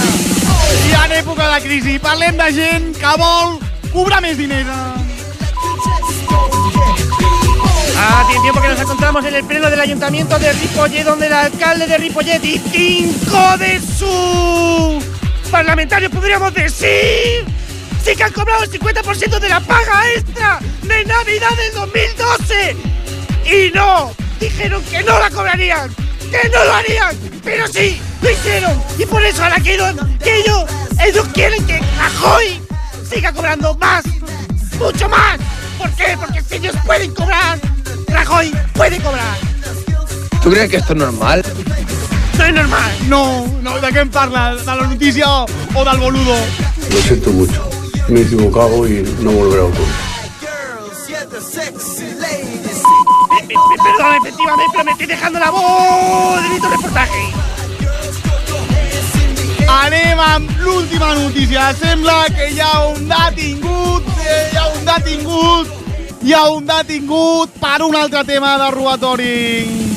[0.91, 3.59] I en època de crisi parlem de gent que vol
[3.91, 4.67] cobrar més diners.
[7.95, 11.97] Atención porque nos encontramos en el pleno del ayuntamiento de Ripollet, donde el alcalde de
[11.97, 15.03] Ripollet y cinco de sus
[15.49, 17.45] parlamentarios, podríamos decir,
[18.03, 22.75] sí que han cobrado el 50% de la paga extra de Navidad del 2012.
[23.45, 24.11] Y no,
[24.43, 28.83] dijeron que no la cobrarían, que no lo harían, pero sí, lo hicieron.
[28.97, 30.65] Y por eso ahora quieren que ellos,
[31.05, 32.61] ellos quieren que Rajoy
[33.09, 34.03] siga cobrando más,
[34.77, 35.39] mucho más.
[35.77, 36.17] ¿Por qué?
[36.19, 37.59] Porque si ellos pueden cobrar,
[38.07, 39.37] Rajoy puede cobrar.
[40.41, 41.43] ¿Tú crees que esto es normal?
[42.37, 42.91] No es normal.
[43.07, 44.65] No, no, de què em parles?
[44.65, 46.35] De la notícia o, o del boludo?
[46.89, 47.69] Lo siento mucho.
[48.09, 50.13] Me he equivocado y no volverá a ocurrir.
[55.03, 57.33] Estoy dejando la voz de reportaje.
[59.67, 61.73] Anem amb l'última notícia.
[61.75, 65.67] Sembla que hi ha un detingut, hi ha un detingut,
[66.23, 69.89] hi ha un detingut per un altre tema de robatori.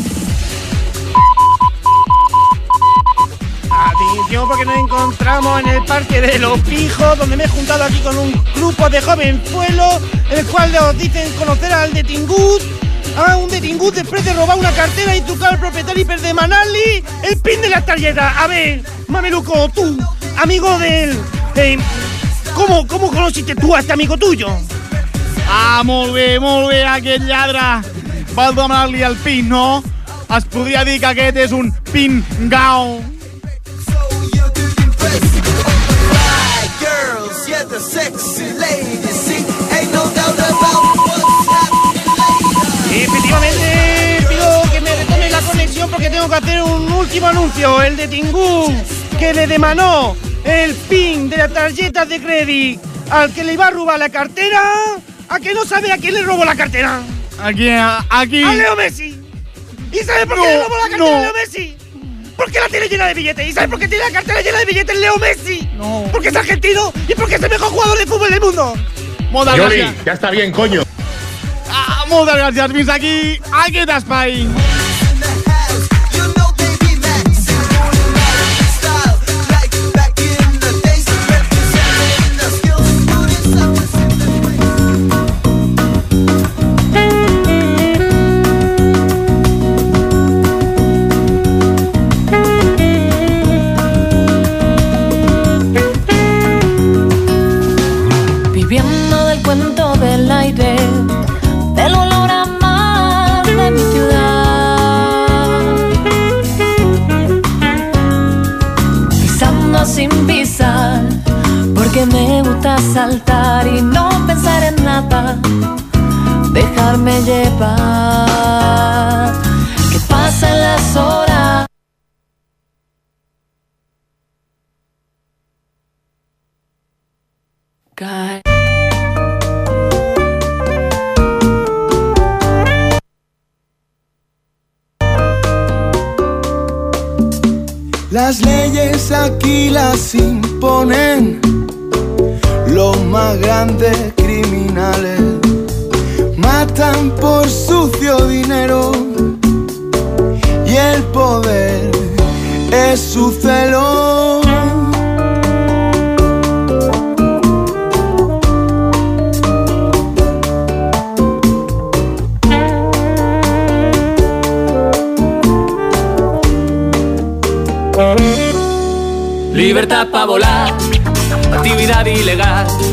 [3.71, 8.01] Atención porque nos encontramos en el Parque de los Pijos, donde me he juntado aquí
[8.01, 12.63] con un grupo de jovenzuelos, en el cual os dicen conocer al detingut,
[13.17, 17.05] a un detingut después de robar una cartera y trucar al propietario y de Manali
[17.23, 18.43] el pin de la tarjeta.
[18.43, 19.99] A ver, Mameluco, tú,
[20.37, 21.19] amigo del...
[21.55, 21.79] eh,
[22.55, 24.49] ¿cómo, ¿Cómo conociste tú a este amigo tuyo?
[25.49, 27.61] Ah, molt bé, molt bé, aquest lladre.
[28.37, 29.83] Va demanar-li el pin, no?
[30.37, 33.01] Es podria dir que aquest és un pin gao.
[36.11, 38.36] Right, girls, yeah, the sexy
[43.27, 47.83] Efectivamente, pido que me retome la conexión porque tengo que hacer un último anuncio.
[47.83, 48.73] El de Tingú,
[49.19, 53.71] que le demanó el pin de la tarjeta de crédito al que le iba a
[53.71, 54.63] robar la cartera,
[55.29, 57.01] a que no sabe a quién le robó la cartera.
[57.43, 57.69] Aquí,
[58.11, 58.43] aquí.
[58.45, 59.21] A Leo Messi.
[59.93, 61.77] ¿Y sabes por qué le robó la cartera a Leo Messi?
[62.37, 63.49] Porque la tiene llena de billetes.
[63.49, 65.69] ¿Y sabes por qué tiene la cartera llena de billetes Leo Messi?
[65.77, 66.05] No.
[66.13, 68.75] Porque es argentino y porque es el mejor jugador de fútbol del mundo.
[69.33, 70.05] Joli, gràcies.
[70.05, 70.86] ya está bien, coño.
[72.09, 72.73] Moltes gràcies.
[72.79, 73.17] Fins aquí
[73.67, 74.76] aquest espai.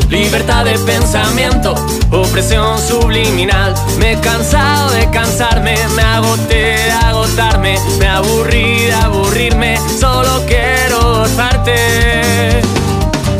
[0.08, 1.74] Libertad de pensamiento,
[2.10, 3.74] opresión subliminal.
[3.98, 11.20] Me he cansado de cansarme, me agoté de agotarme, me aburrí de aburrirme, solo quiero
[11.20, 12.60] gozarte.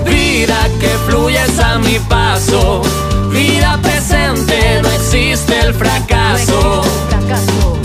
[0.05, 2.83] Vida que fluyes a mi paso,
[3.31, 6.83] vida presente, no existe el fracaso.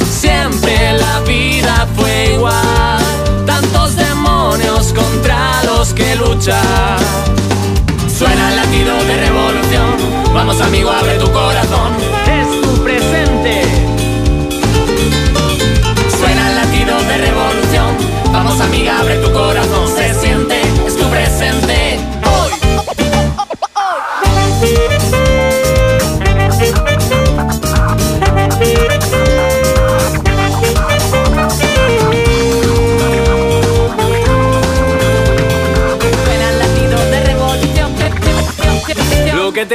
[0.10, 3.00] Siempre la vida fue igual.
[3.46, 7.00] Tantos demonios contra los que luchar.
[8.30, 9.98] Suena el latido de revolución.
[10.36, 11.94] Vamos amigo, abre tu corazón.
[12.28, 13.63] Es tu presente.
[16.15, 17.98] Suena el latido de revolución.
[18.32, 19.79] Vamos amiga, abre tu corazón.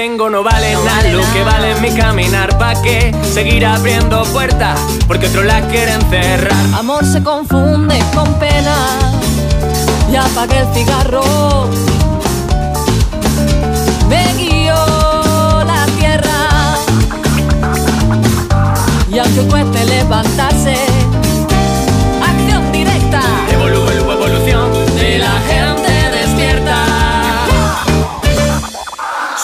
[0.04, 2.58] Tengo no vale nada, lo que vale es mi caminar.
[2.58, 4.78] ¿Pa' qué seguir abriendo puertas?
[5.08, 6.52] Porque otros las quieren cerrar.
[6.78, 8.76] Amor se confunde con pena.
[10.12, 11.70] Ya apagué el cigarro.
[14.10, 14.74] Me guió
[15.64, 16.76] la tierra.
[19.10, 20.74] Y aunque cueste levantarse,
[22.30, 23.22] acción directa.
[23.56, 26.76] Evolu- evolución de la gente despierta.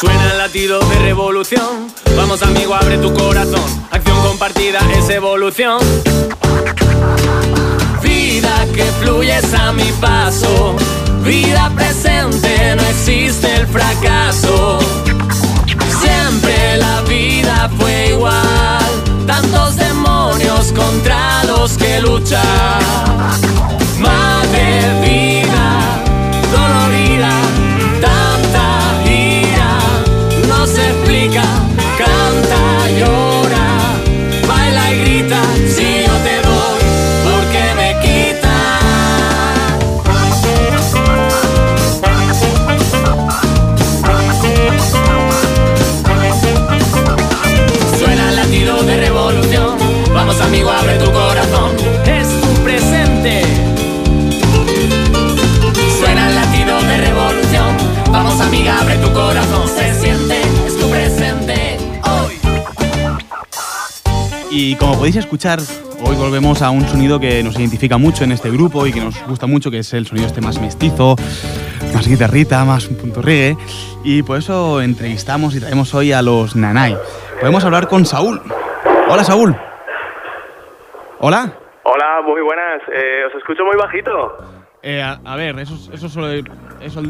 [0.00, 0.29] Suena
[0.78, 1.88] de revolución.
[2.16, 3.60] Vamos amigo, abre tu corazón.
[3.90, 5.80] Acción compartida es evolución.
[8.00, 10.76] Vida que fluyes a mi paso.
[11.24, 14.78] Vida presente, no existe el fracaso.
[16.00, 18.84] Siempre la vida fue igual.
[19.26, 22.80] Tantos demonios contra los que luchar.
[23.98, 25.49] Madre vida,
[64.90, 65.60] como podéis escuchar,
[66.04, 69.24] hoy volvemos a un sonido que nos identifica mucho en este grupo y que nos
[69.24, 71.14] gusta mucho, que es el sonido este más mestizo,
[71.94, 73.56] más guitarrita, más un punto reggae.
[74.02, 76.96] Y por eso entrevistamos y traemos hoy a los Nanay.
[77.38, 78.42] Podemos hablar con Saúl.
[79.08, 79.54] Hola, Saúl.
[81.20, 81.52] Hola.
[81.84, 82.82] Hola, muy buenas.
[82.92, 84.38] Eh, os escucho muy bajito.
[84.82, 86.32] Eh, a, a ver, eso, eso solo.
[86.80, 87.00] Eso,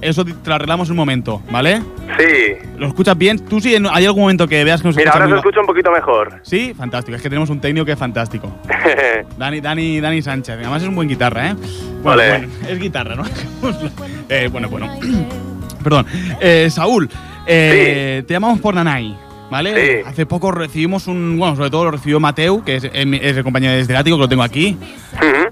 [0.00, 1.80] eso te lo arreglamos un momento, ¿vale?
[2.18, 2.68] Sí.
[2.78, 3.38] ¿Lo escuchas bien?
[3.38, 5.90] Tú sí, ¿hay algún momento que veas que nos Mira, ahora ba- escucha un poquito
[5.90, 6.40] mejor.
[6.42, 7.16] Sí, fantástico.
[7.16, 8.52] Es que tenemos un técnico que es fantástico.
[9.38, 10.56] Dani, Dani, Dani Sánchez.
[10.56, 11.54] Además es un buen guitarra, ¿eh?
[11.54, 12.28] Bueno, Vale.
[12.28, 13.24] bueno, es guitarra, ¿no?
[14.28, 14.88] Eh, bueno, bueno.
[15.84, 16.06] Perdón.
[16.40, 17.08] Eh, Saúl,
[17.46, 19.16] eh, te llamamos por Nanay,
[19.50, 19.74] ¿vale?
[20.02, 20.02] Sí.
[20.04, 21.36] Hace poco recibimos un.
[21.38, 24.42] Bueno, sobre todo lo recibió Mateu, que es, el compañero de Desdelático, que lo tengo
[24.42, 24.76] aquí.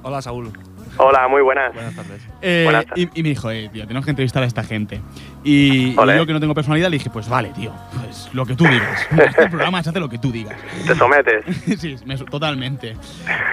[0.02, 0.50] Hola, Saúl.
[0.96, 1.74] Hola, muy buenas.
[1.74, 2.22] Buenas tardes.
[2.40, 3.08] Eh, Buenas tardes.
[3.14, 5.00] y, y me dijo, eh, tío, tenemos que entrevistar a esta gente.
[5.42, 8.54] Y, y yo que no tengo personalidad le dije, pues vale, tío, pues lo que
[8.54, 9.06] tú digas.
[9.18, 10.56] Este programa se hace lo que tú digas.
[10.86, 11.44] Te sometes.
[11.80, 12.96] sí, me- totalmente.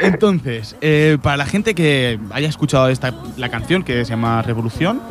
[0.01, 5.01] Entonces, eh, para la gente que haya escuchado esta, la canción que se llama Revolución,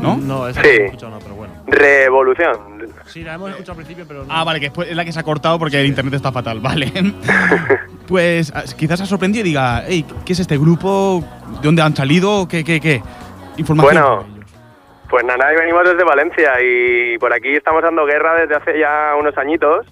[0.00, 0.16] ¿no?
[0.16, 0.68] No, esa Sí.
[0.68, 1.52] no la he escuchado, no, pero bueno.
[1.66, 2.69] Revolución.
[3.10, 4.32] Sí, la hemos escuchado al principio, pero no.
[4.32, 6.60] Ah, vale, que después es la que se ha cortado porque el internet está fatal,
[6.62, 6.92] vale.
[8.06, 11.24] pues ah, quizás ha sorprendido y diga, hey, ¿qué es este grupo?
[11.60, 12.46] ¿De dónde han salido?
[12.48, 13.02] ¿Qué, qué, qué?
[13.56, 13.94] Información.
[13.94, 14.40] Bueno.
[15.08, 19.16] Pues nada, y venimos desde Valencia y por aquí estamos dando guerra desde hace ya
[19.18, 19.84] unos añitos.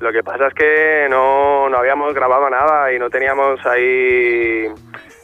[0.00, 4.66] Lo que pasa es que no, no habíamos grabado nada y no teníamos ahí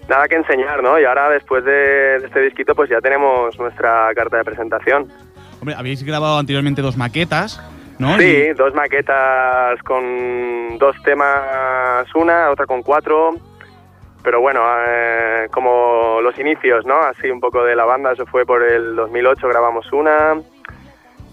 [0.09, 0.97] nada que enseñar, ¿no?
[1.01, 5.09] Y ahora después de, de este disquito pues ya tenemos nuestra carta de presentación.
[5.62, 7.62] Hombre, habéis grabado anteriormente dos maquetas,
[8.01, 8.18] ¿no?
[8.18, 13.31] Sí, Y- dos maquetas con dos temas, una, otra con cuatro.
[14.25, 16.96] Pero bueno, eh, como los inicios, ¿no?
[16.96, 20.35] Así un poco de la banda, eso fue por el 2008, grabamos una.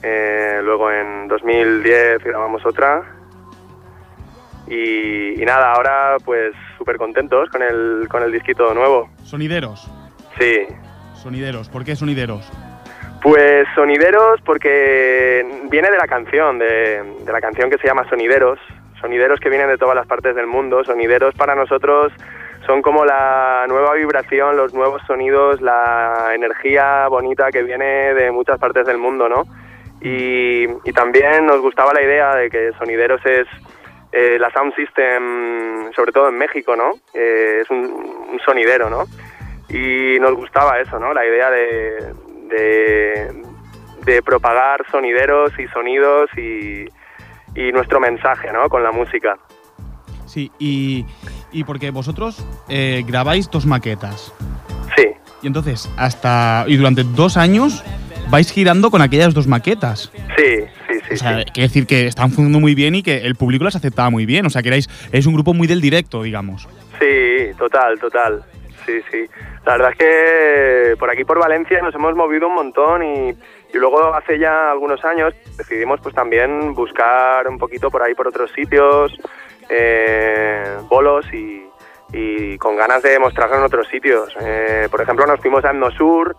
[0.03, 3.01] eh, luego en 2010 grabamos otra.
[4.67, 9.09] Y, y nada, ahora pues súper contentos con el, con el disquito nuevo.
[9.23, 9.89] Sonideros.
[10.39, 10.67] Sí,
[11.15, 11.67] Sonideros.
[11.67, 12.47] ¿Por qué sonideros?
[13.21, 18.60] Pues Sonideros porque viene de la canción, de, la canción que se llama Sonideros.
[19.01, 20.84] Sonideros que vienen de todas las partes del mundo.
[20.86, 22.13] Sonideros para nosotros
[22.65, 28.58] son como la nueva vibración, los nuevos sonidos, la energía bonita que viene de muchas
[28.58, 29.43] partes del mundo, ¿no?
[30.01, 33.47] Y, también nos gustaba la idea de que Sonideros es
[34.12, 36.91] eh, la Sound System, sobre todo en México, ¿no?
[37.13, 39.05] Eh, es un sonidero, ¿no?
[39.69, 41.13] Y nos gustaba eso, ¿no?
[41.13, 42.13] La idea de,
[42.49, 43.43] de,
[44.05, 46.85] de propagar sonideros y sonidos y,
[47.55, 48.67] y nuestro mensaje, ¿no?
[48.69, 49.38] Con la música.
[50.25, 51.05] Sí, y,
[51.51, 54.33] y porque vosotros eh, grabáis dos maquetas.
[54.95, 55.07] Sí.
[55.41, 56.65] Y entonces, hasta.
[56.67, 57.83] Y durante dos años
[58.29, 60.12] vais girando con aquellas dos maquetas.
[60.38, 61.13] Sí, sí, sí.
[61.13, 61.45] O sea, sí.
[61.45, 64.45] quiere decir que están funcionando muy bien y que el público las aceptaba muy bien.
[64.45, 66.67] O sea, que erais, es un grupo muy del directo, digamos.
[66.99, 68.43] Sí, total, total.
[68.85, 69.25] Sí, sí.
[69.65, 73.78] La verdad es que por aquí por Valencia nos hemos movido un montón y, y
[73.78, 78.52] luego hace ya algunos años decidimos pues también buscar un poquito por ahí por otros
[78.52, 79.15] sitios,
[79.69, 81.67] eh, bolos y,
[82.13, 84.36] y con ganas de mostrarlo en otros sitios.
[84.41, 86.36] Eh, por ejemplo, nos fuimos a Etnosur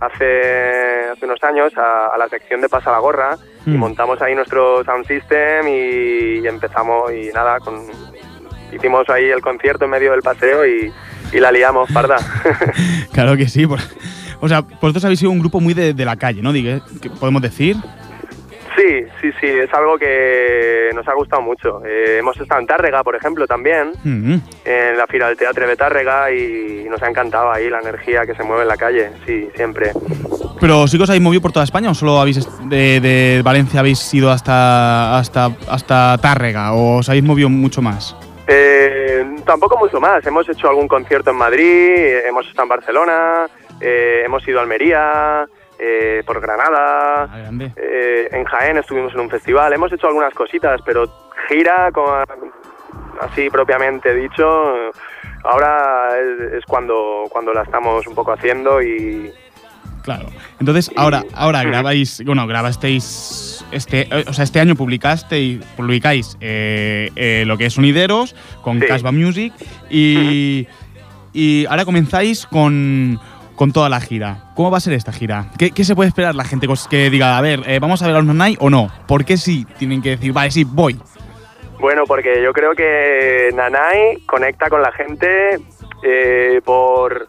[0.00, 3.78] hace, hace unos años a, a la sección de Pasa la Gorra y Mm.
[3.78, 7.80] montamos ahí nuestro sound system y, y empezamos y nada, con,
[8.72, 10.92] hicimos ahí el concierto en medio del paseo y,
[11.34, 12.16] y la liamos, parda.
[13.12, 13.66] Claro que sí.
[13.66, 13.80] por-
[14.40, 16.52] o sea, vosotros habéis sido un grupo muy de, de la calle, ¿no?
[16.52, 17.76] Digue- que podemos decir.
[18.76, 21.80] sí, sí, sí, es algo que nos ha gustado mucho.
[21.86, 24.34] Eh, hemos estado en Tárrega, por ejemplo, también, Mm.
[24.64, 28.34] en la Fira del Teatro de Tárrega y nos ha encantado ahí la energía que
[28.34, 29.92] se mueve en la calle, sí, siempre.
[30.60, 34.12] Pero sí que os habéis movido por toda España o solo habéis de Valencia habéis
[34.12, 38.16] ido hasta, hasta, hasta Tárrega o os habéis movido mucho más?
[38.46, 40.24] Eh, tampoco mucho más.
[40.26, 43.46] Hemos hecho algún concierto en Madrid, eh, hemos estado en Barcelona,
[43.80, 45.46] eh, hemos ido a Almería,
[45.78, 49.72] eh, por Granada, Ah, eh, en Jaén estuvimos en un festival.
[49.72, 51.06] Hemos hecho algunas cositas, pero
[51.48, 52.24] gira, con,
[53.20, 54.90] así propiamente dicho,
[55.42, 59.32] ahora es, es cuando, cuando la estamos un poco haciendo y,
[60.04, 60.28] Claro.
[60.60, 67.10] Entonces, ahora, ahora grabáis, bueno, grabasteis este, eh, o sea, este año publicasteis, publicáis eh,
[67.16, 68.86] eh, lo que es Sonideros con Sí.
[68.86, 69.54] Casbah Music
[69.88, 70.66] y,
[71.32, 73.18] y ahora comenzáis con,
[73.56, 74.52] con toda la gira.
[74.54, 75.46] ¿Cómo va a ser esta gira?
[75.58, 78.06] ¿Qué, qué se puede esperar la gente cos- que diga, a ver, eh, vamos a
[78.06, 78.90] ver a los Nanai o no?
[79.08, 81.00] ¿Por qué sí tienen que decir, vale, sí, voy?
[81.80, 85.58] Bueno, porque yo creo que Nanai conecta con la gente
[86.02, 87.26] eh, por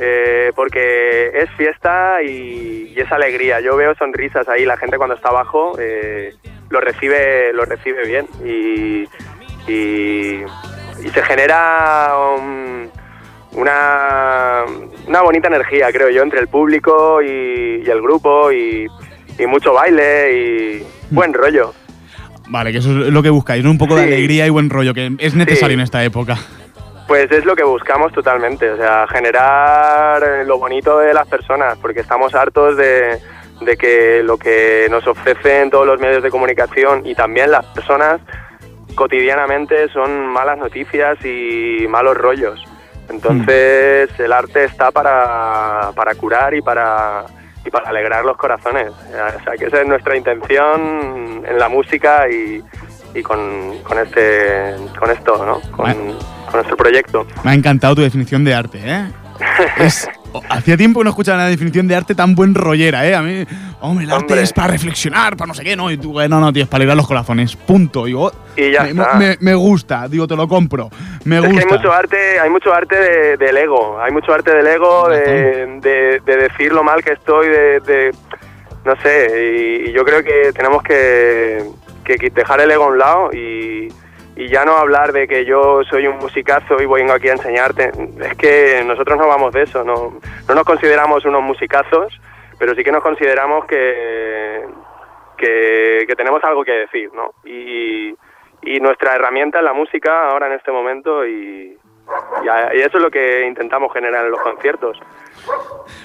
[0.00, 3.60] eh, porque es fiesta y, y es alegría.
[3.60, 6.34] Yo veo sonrisas ahí, la gente cuando está abajo eh,
[6.70, 9.04] lo recibe lo recibe bien y,
[9.70, 10.42] y,
[11.04, 12.90] y se genera un-
[13.52, 14.64] una,
[15.06, 18.86] una bonita energía, creo yo, entre el público y, el grupo y,
[19.48, 21.72] mucho baile y buen rollo.
[22.48, 23.70] Vale, que eso es lo que buscáis, ¿no?
[23.70, 26.36] Un poco de alegría y buen rollo, que es necesario en esta época.
[27.08, 32.00] Pues es lo que buscamos totalmente, o sea, generar lo bonito de las personas, porque
[32.00, 33.18] estamos hartos de,
[33.62, 38.20] de que lo que nos ofrecen todos los medios de comunicación y también las personas
[38.94, 42.62] cotidianamente son malas noticias y malos rollos.
[43.08, 47.24] Entonces el arte está para, para curar y para,
[47.64, 48.90] y para alegrar los corazones.
[48.90, 52.62] O sea, que esa es nuestra intención en la música y,
[53.18, 55.60] y con, con este, con esto, ¿no?
[55.72, 57.26] Con, con nuestro proyecto.
[57.44, 59.06] Me ha encantado tu definición de arte, ¿eh?
[59.78, 60.08] Es-
[60.50, 63.14] hacía tiempo que no escuchaba una definición de arte tan buen rollera, ¿eh?
[63.14, 63.44] A mí,
[63.80, 65.90] hombre, el arte es para reflexionar, para no sé qué, ¿no?
[65.90, 68.04] Y tú, eh, no, no, tío, es para alegrar los corazones, punto.
[68.04, 69.14] Digo, Y ya me, está.
[69.14, 70.90] me- me gusta, digo, te lo compro.
[71.24, 71.66] Me Es que gusta.
[71.66, 75.78] hay mucho arte, hay mucho arte de- del ego, hay mucho arte del ego, de,
[75.80, 78.10] de- de decir lo mal que estoy, de, de-
[78.84, 81.62] no sé, y, y yo creo que tenemos que,
[82.16, 83.88] que dejar el ego a un lado y,
[84.36, 87.90] ya no hablar de que yo soy un musicazo y vengo aquí a enseñarte.
[88.20, 92.20] Es que nosotros no vamos de eso, no, no nos consideramos unos musicazos,
[92.56, 94.64] pero sí que nos consideramos que,
[95.36, 97.32] que, tenemos algo que decir, ¿no?
[97.44, 98.16] Y,
[98.80, 101.76] nuestra herramienta es la música ahora en este momento y,
[102.76, 104.98] y eso es lo que intentamos generar en los conciertos.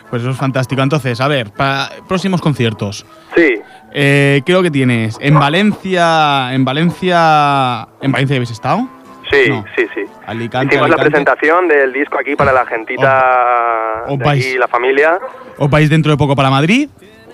[0.10, 0.82] Pues eso es fantástico.
[0.82, 3.06] Entonces, a ver, para próximos conciertos.
[3.36, 3.62] Sí,
[3.96, 6.54] Eh, creo que tienes en Valencia.
[6.54, 7.88] En Valencia.
[8.02, 8.88] ¿En Valencia habéis estado?
[9.32, 9.64] sí, No.
[9.76, 10.02] sí, sí.
[10.26, 10.76] Alicante.
[10.76, 11.12] Hicimos la Alicante.
[11.12, 14.46] presentación del disco aquí para la gentita Os de vais.
[14.46, 15.20] aquí, la familia.
[15.58, 16.90] Os vais dentro de poco para Madrid,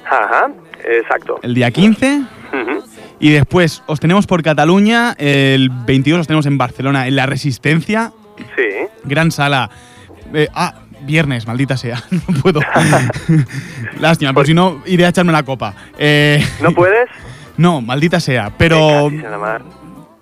[0.05, 0.49] Ajá,
[0.83, 1.39] exacto.
[1.43, 2.21] el día 15.
[2.51, 2.83] Ujú.
[3.19, 8.11] Y después os tenemos por Cataluña, el 22 os tenemos en Barcelona, en La Resistencia,
[8.55, 9.69] Sí, gran sala.
[10.33, 12.59] Eh, ah, viernes, maldita sea, no puedo.
[13.99, 15.73] Lástima, por si no iré a echarme la copa.
[15.97, 17.09] Eh, ¿no puedes?
[17.57, 19.09] no, maldita sea, pero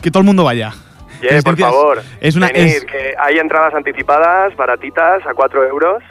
[0.02, 0.74] que todo el mundo vaya.
[1.22, 6.04] Yeah, por favor, Es una es que hay entradas anticipadas, baratitas, a 4 euros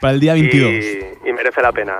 [0.00, 0.70] para el día 22.
[0.72, 1.98] y, y merece la pena.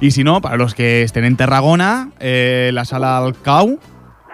[0.00, 3.78] Y, si no, para los que estén en Tarragona, eh, la sala Alcau,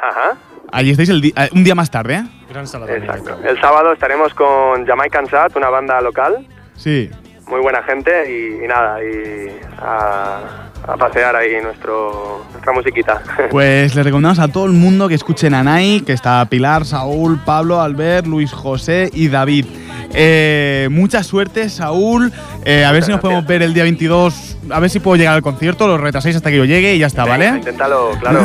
[0.03, 0.39] Ajá.
[0.73, 2.25] allí estáis el eh, un día más tarde, ¿eh?
[2.49, 2.87] Gran sala.
[2.91, 3.39] Exacto.
[3.45, 6.47] El sábado estaremos con Jamaican Sat, una banda local,
[6.79, 7.11] Sí.
[7.49, 9.49] muy buena gente y, y nada, y
[9.81, 10.39] a,
[10.87, 13.23] a pasear ahí nuestro, nuestra musiquita.
[13.51, 17.39] Pues les recomendamos a todo el mundo que escuchen a Nai, que está Pilar, Saúl,
[17.45, 19.67] Pablo, Albert, Luis José y David.
[20.15, 22.33] Eh, mucha suerte, Saúl.
[22.65, 24.57] Eh, a ver si nos podemos ver el día 22.
[24.71, 25.87] A ver si puedo llegar al concierto.
[25.87, 27.59] Lo retrasáis hasta que yo llegue y ya está, Venga, ¿vale?
[27.59, 28.41] Inténtalo, claro.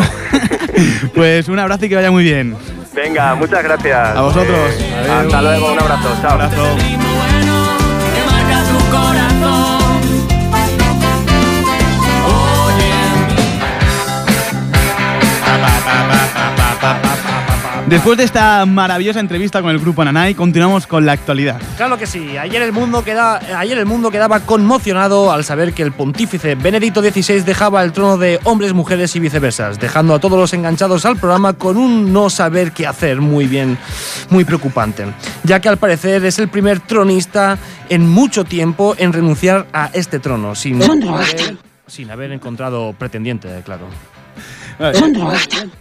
[1.16, 2.56] Pues un abrazo y que vaya muy bien.
[2.94, 4.18] Venga, muchas gracias.
[4.18, 4.76] A vosotros.
[4.80, 6.18] Eh, hasta luego, un abrazo.
[6.22, 6.32] Chao.
[6.32, 7.43] Abrazo.
[17.94, 21.62] Después de esta maravillosa entrevista con el grupo Nanai, continuamos con la actualidad.
[21.78, 22.40] Claro que sí.
[22.40, 27.04] Ayer el mundo queda, ayer el mundo quedaba conmocionado al saber que el pontífice Benedicto
[27.04, 31.18] XVI dejaba el trono de hombres, mujeres y viceversas, dejando a todos los enganchados al
[31.18, 33.78] programa con un no saber qué hacer muy bien,
[34.32, 35.06] muy preocupante,
[35.44, 40.18] ya que al parecer es el primer tronista en mucho tiempo en renunciar a este
[40.18, 43.86] trono, sin, haber, sin haber encontrado pretendiente, claro.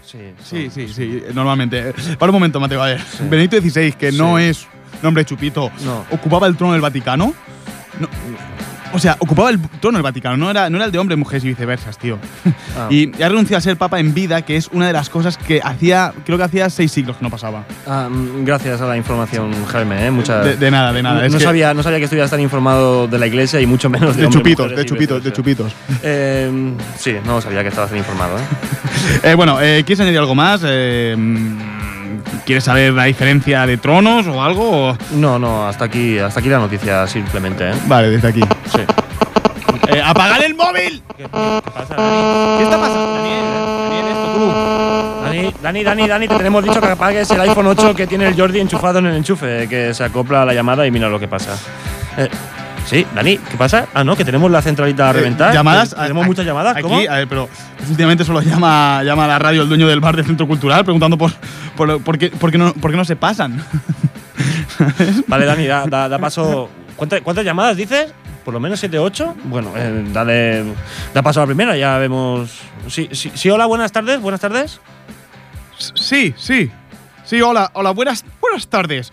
[0.05, 1.95] Sí, Sí, sí, sí, normalmente.
[2.19, 3.01] Para un momento, Mateo, a ver.
[3.29, 4.67] Benedicto XVI, que no es
[5.03, 6.05] nombre chupito, No.
[6.11, 7.35] ocupaba el trono del Vaticano.
[7.99, 8.09] No,
[8.93, 11.45] o sea, ocupaba el trono del Vaticano, no era, no era el de hombres, mujeres
[11.45, 12.19] y viceversas, tío.
[12.77, 12.89] Ah.
[12.91, 15.61] Y ha renunciado a ser papa en vida, que es una de las cosas que
[15.63, 17.65] hacía, creo que hacía seis siglos que no pasaba.
[17.87, 20.07] Ah, mm, gracias a la información, Jaime.
[20.07, 20.11] ¿eh?
[20.11, 21.21] Muchas- De, de nada, de nada.
[21.21, 23.67] No, es no que- sabía, no sabía que estuvieras tan informado de la iglesia y
[23.67, 25.73] mucho menos de, de chupitos, de chupitos, de chupitos.
[26.03, 26.51] Eh,
[26.99, 28.39] sí, no sabía que estabas tan informado.
[28.39, 28.43] ¿eh?
[29.25, 30.61] Eh, bueno, eh, ¿quieres añadir algo más?
[30.65, 31.57] Eh, mm,
[32.47, 34.91] ¿Quieres saber la diferencia de tronos o algo?
[34.91, 37.71] o- No, no, hasta aquí, hasta aquí la noticia simplemente.
[37.71, 37.75] ¿eh?
[37.87, 38.41] Vale, desde aquí.
[38.71, 38.81] Sí.
[39.89, 41.03] Eh, ¡Apagar el móvil!
[41.17, 42.57] ¿Qué, pasa, Dani?
[42.59, 43.15] ¿Qué está pasando?
[43.15, 43.45] Daniel,
[43.89, 45.25] Daniel, esto tú.
[45.25, 48.37] Dani, Dani, Dani, Dani, te tenemos dicho que apagues el iPhone 8 que tiene el
[48.39, 51.27] Jordi enchufado en el enchufe, que se acopla a la llamada y mira lo que
[51.29, 51.57] pasa.
[52.17, 52.29] Eh,
[52.87, 53.87] sí, Dani, ¿qué pasa?
[53.95, 55.53] Ah, no, que tenemos la centralita a Eh, reventar.
[55.53, 55.95] ¿Llamadas?
[55.95, 56.97] Tenemos A- muchas llamadas, aquí, ¿cómo?
[56.99, 57.49] a ver, pero
[57.91, 61.19] últimamente solo llama, llama a la radio el dueño del bar del centro cultural preguntando
[61.19, 61.33] por,
[61.77, 63.63] por, por qué, por, qué no, por qué no se pasan.
[65.27, 66.69] Vale, Dani, da, da- da paso.
[66.97, 68.13] ¿Cuántas, cuántas llamadas dices?
[68.45, 69.37] ¿Por lo menos 7 8?
[69.45, 70.65] Bueno, eh, dale,
[71.15, 72.51] da paso a la primera, ya vemos.
[72.89, 74.81] Sí, sí, sí, hola, buenas tardes, buenas tardes.
[75.95, 76.71] Sí, sí.
[77.25, 79.13] Sí, hola, hola, buenas, buenas tardes.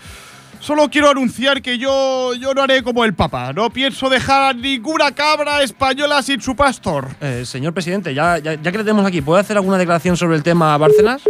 [0.59, 3.53] Solo quiero anunciar que yo, yo no haré como el Papa.
[3.53, 7.07] No pienso dejar a ninguna cabra española sin su pastor.
[7.21, 10.35] Eh, señor presidente, ya, ya, ya que le tenemos aquí, ¿puede hacer alguna declaración sobre
[10.35, 11.21] el tema Bárcenas?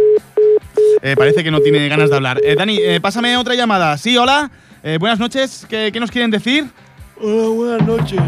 [1.02, 2.40] Eh, parece que no tiene ganas de hablar.
[2.42, 3.96] Eh, Dani, eh, pásame otra llamada.
[3.98, 4.50] Sí, hola.
[4.98, 5.66] Buenas noches.
[5.68, 6.66] ¿Qué, qué nos quieren decir?
[7.22, 8.20] Hola, buenas noches.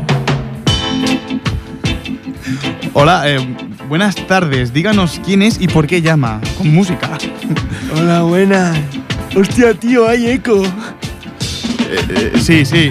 [2.93, 3.39] Hola, eh,
[3.89, 4.73] buenas tardes.
[4.75, 6.41] Díganos quién es y por qué llama.
[6.59, 7.19] Con música.
[7.97, 8.79] Hola, buenas.
[9.35, 10.63] Hostia, tío, hay eco.
[11.91, 12.91] Eh, sí, sí.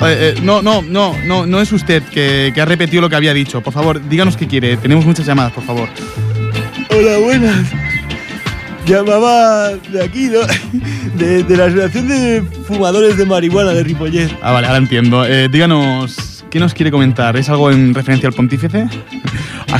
[0.00, 3.34] eh, no, no, no, no, no es usted que, que ha repetido lo que había
[3.34, 3.60] dicho.
[3.60, 4.76] Por favor, díganos qué quiere.
[4.76, 5.88] Tenemos muchas llamadas, por favor.
[6.90, 7.66] Hola, buenas.
[8.86, 10.40] Llamaba de aquí, ¿no?
[11.14, 14.30] De, de la Asociación de Fumadores de Marihuana de Ripollet.
[14.42, 15.26] Ah, vale, ahora entiendo.
[15.26, 17.36] Eh, díganos, ¿qué nos quiere comentar?
[17.36, 18.88] ¿Es algo en referencia al pontífice?
[19.74, 19.78] Ah.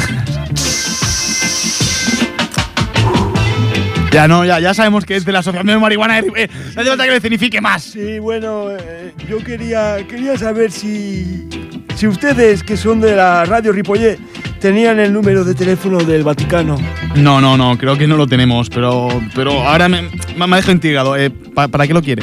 [4.11, 6.51] ya no, ya, ya sabemos que es de la Asociación de Marihuana de Ripollet.
[6.75, 7.83] No hace falta que le signifique más.
[7.83, 11.49] Sí, bueno, eh, yo quería, quería saber si,
[11.95, 14.19] si ustedes, que son de la radio Ripollet,
[14.63, 16.77] tenían el número de teléfono del Vaticano.
[17.17, 20.03] No, no, no, creo que no lo tenemos, pero, pero ahora me,
[20.37, 21.17] me, dejado intrigado.
[21.17, 22.23] Eh, ¿pa- ¿Para qué lo quiere?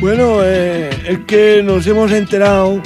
[0.00, 2.82] Bueno, eh, es que nos hemos enterado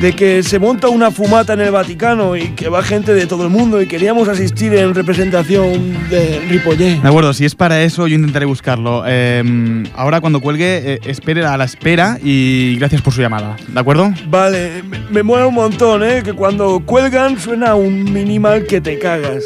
[0.00, 3.44] de que se monta una fumata en el Vaticano y que va gente de todo
[3.44, 7.00] el mundo y queríamos asistir en representación de Ripollet.
[7.00, 9.04] De acuerdo, si es para eso, yo intentaré buscarlo.
[9.06, 13.56] Eh, ahora, cuando cuelgue, eh, espere a la espera y gracias por su llamada.
[13.68, 14.12] ¿De acuerdo?
[14.28, 16.22] Vale, me, me mola un montón, ¿eh?
[16.22, 19.44] Que cuando cuelgan suena un minimal que te cagas.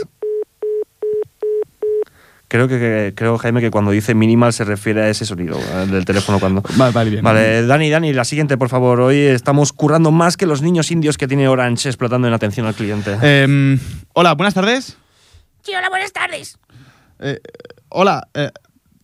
[2.51, 6.41] Creo que, creo Jaime que cuando dice minimal se refiere a ese sonido del teléfono
[6.41, 6.65] cuando.
[6.75, 7.23] Vale, vale, bien.
[7.23, 9.01] Vale, Dani, Dani, la siguiente, por favor.
[9.01, 12.75] Hoy estamos currando más que los niños indios que tiene Orange explotando en atención al
[12.75, 13.17] cliente.
[13.23, 13.79] Eh,
[14.15, 14.97] hola, buenas tardes.
[15.63, 16.59] Sí, hola, buenas tardes.
[17.21, 17.39] Eh,
[17.89, 18.51] hola, eh,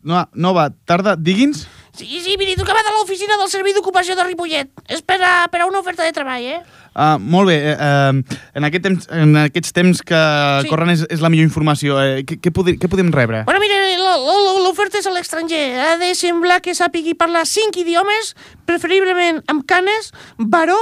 [0.02, 1.68] Nova, Nova Tarda Diggins?
[1.92, 4.72] Sí, sí, miri, trucava de l'oficina del Servei d'Ocupació de Ripollet.
[4.90, 6.60] És per a, per a una oferta de treball, eh?
[6.96, 7.58] Ah, molt bé.
[7.76, 10.20] Eh, en, aquest temps, en aquests temps que
[10.62, 10.68] Sí.
[10.70, 11.98] corren és, és la millor informació.
[12.00, 13.42] Eh, què, què, què podem rebre?
[13.44, 13.76] Bueno, mira,
[14.64, 15.78] l'oferta és a l'estranger.
[15.78, 18.32] Ha de semblar que sàpigui parlar cinc idiomes,
[18.64, 20.78] preferiblement amb canes, varó,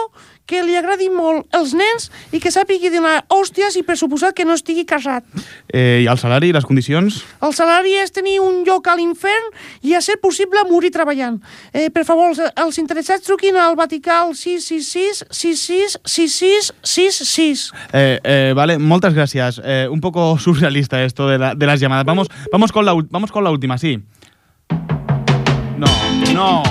[0.47, 4.45] que li agradi molt els nens i que sàpigui donar hòsties i per suposat que
[4.45, 5.25] no estigui casat.
[5.73, 7.23] Eh, I el salari i les condicions?
[7.41, 9.49] El salari és tenir un lloc a l'infern
[9.83, 11.39] i, a ser possible, morir treballant.
[11.73, 17.65] Eh, per favor, els, els interessats truquin al Vaticà al 666 66 66 66.
[17.93, 19.61] Eh, eh, vale, moltes gràcies.
[19.65, 22.05] Eh, un poco surrealista esto de, la- de las llamadas.
[22.05, 23.99] Vamos, vamos, con la, vamos con la última, sí.
[25.77, 25.87] No,
[26.33, 26.63] no,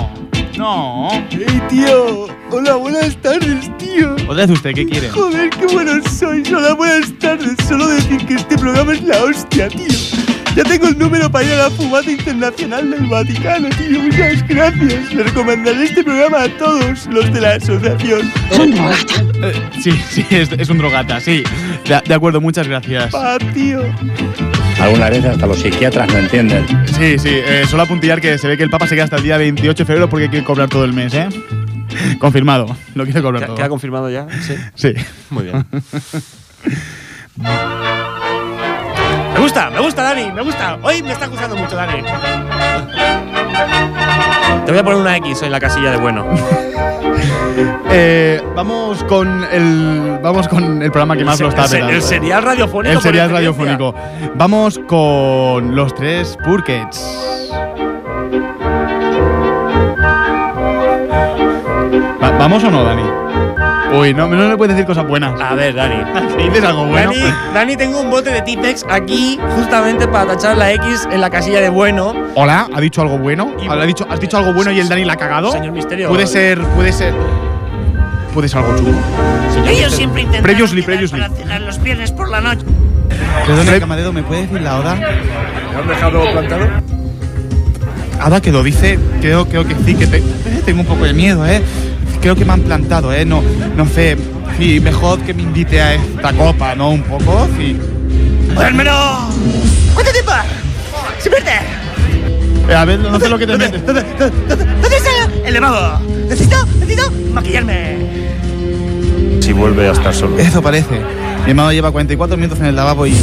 [0.58, 1.08] no.
[1.30, 2.26] ¡Hey, tío!
[2.50, 4.14] Hola, buenas tardes, tío.
[4.28, 5.10] Otra vez usted, ¿qué quiere?
[5.10, 6.50] Joder, qué buenos sois.
[6.52, 7.56] Hola, buenas tardes.
[7.68, 10.23] Solo decir que este programa es la hostia, tío.
[10.54, 14.00] Ya tengo el número para ir a la fumata internacional del Vaticano, tío.
[14.02, 15.12] Muchas gracias.
[15.12, 18.30] Le recomendaré este programa a todos los de la asociación.
[19.42, 19.52] Eh,
[19.82, 21.42] sí, sí, es, es un drogata, sí.
[21.88, 23.10] De, de acuerdo, muchas gracias.
[23.10, 23.80] Pa, tío.
[24.80, 26.64] Algunas veces hasta los psiquiatras no entienden.
[26.98, 29.22] Sí, sí, eh, solo apuntillar que se ve que el Papa se queda hasta el
[29.24, 31.28] día 28 de febrero porque quiere cobrar todo el mes, ¿eh?
[32.18, 33.56] Confirmado, lo quiere cobrar ¿Queda- todo.
[33.56, 34.26] ¿Queda confirmado ya?
[34.42, 34.54] Sí.
[34.74, 34.94] Sí.
[35.30, 35.66] Muy bien.
[39.54, 40.78] Me gusta, me gusta, Dani, me gusta.
[40.82, 42.02] Hoy me está gustando mucho, Dani.
[44.66, 46.26] Te voy a poner una X en la casilla de bueno.
[47.96, 51.82] Eh, vamos con el vamos con el programa que más El lo está se- el
[51.86, 52.04] petando.
[52.06, 53.94] serial radiofónico El serial radiofónico.
[54.34, 57.48] Vamos con los tres Purkets.
[62.20, 63.02] Va- ¿Vamos o no, Dani?
[63.92, 65.38] Uy, no, no le puedes decir cosas buenas.
[65.40, 65.96] A ver, Dani.
[66.36, 67.12] ¿Que dices algo bueno?
[67.12, 71.30] Dani, Dani, tengo un bote de Tipex aquí justamente para tachar la X en la
[71.30, 72.12] casilla de bueno.
[72.34, 73.52] Hola, ¿ha dicho algo bueno?
[73.68, 75.52] ¿Ha dicho, ¿Has dicho algo bueno y el Dani la ha cagado?
[75.52, 76.08] Señor Misterio.
[76.08, 77.14] Puede ser, puede ser.
[78.32, 78.98] Puede ser algo chungo.
[79.68, 81.20] Ellos siempre intentan Previously, previously.
[81.20, 82.64] para cenar los viernes por la noche.
[83.46, 84.94] Perdón, camarero, ¿me puede decir la hora?
[84.96, 85.04] ¿Me
[85.80, 86.66] han dejado plantado?
[88.20, 91.12] Ahora que lo dice, creo, creo que sí, que te- eh, tengo un poco de
[91.12, 91.62] miedo, ¿eh?
[92.24, 93.26] Creo que me han plantado, ¿eh?
[93.26, 93.42] No,
[93.76, 94.16] no sé.
[94.56, 96.88] Sí, mejor que me invite a esta copa, ¿no?
[96.88, 97.78] Un poco, sí.
[98.58, 99.28] ¡Hermano!
[99.92, 100.32] ¿Cuánto tiempo?
[101.18, 101.50] ¡Se pierde!
[102.66, 103.84] Eh, a ver, no sé lo que te metes.
[103.84, 104.00] ¿Dónde
[104.96, 105.10] está
[105.44, 106.02] el lavabo?
[106.26, 107.98] Necesito, necesito maquillarme.
[109.42, 110.38] Si vuelve a estar solo.
[110.38, 111.02] Eso parece.
[111.44, 113.14] Mi hermano lleva 44 minutos en el lavabo y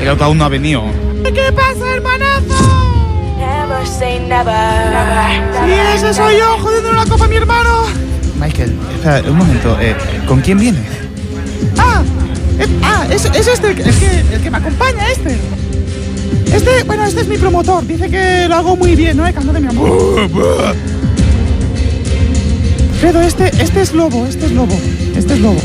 [0.00, 0.82] el auto aún no ha venido.
[1.22, 2.98] ¿Qué pasa, hermanazo?
[3.38, 4.52] Never say never.
[5.64, 8.09] Sí, ese soy yo, jodiendo la copa a mi hermano.
[8.40, 9.76] Michael, espera, un momento.
[9.80, 9.94] eh,
[10.26, 10.82] ¿Con quién vienes?
[11.76, 12.02] Ah,
[12.58, 13.82] eh, ah, es, es este, el que,
[14.34, 15.36] el que me acompaña, este.
[16.54, 17.86] Este, bueno, este es mi promotor.
[17.86, 19.26] Dice que lo hago muy bien, ¿no?
[19.26, 20.28] El canto de mi amor.
[23.00, 24.78] Fredo, este, este es lobo, este es lobo,
[25.16, 25.60] este es lobo.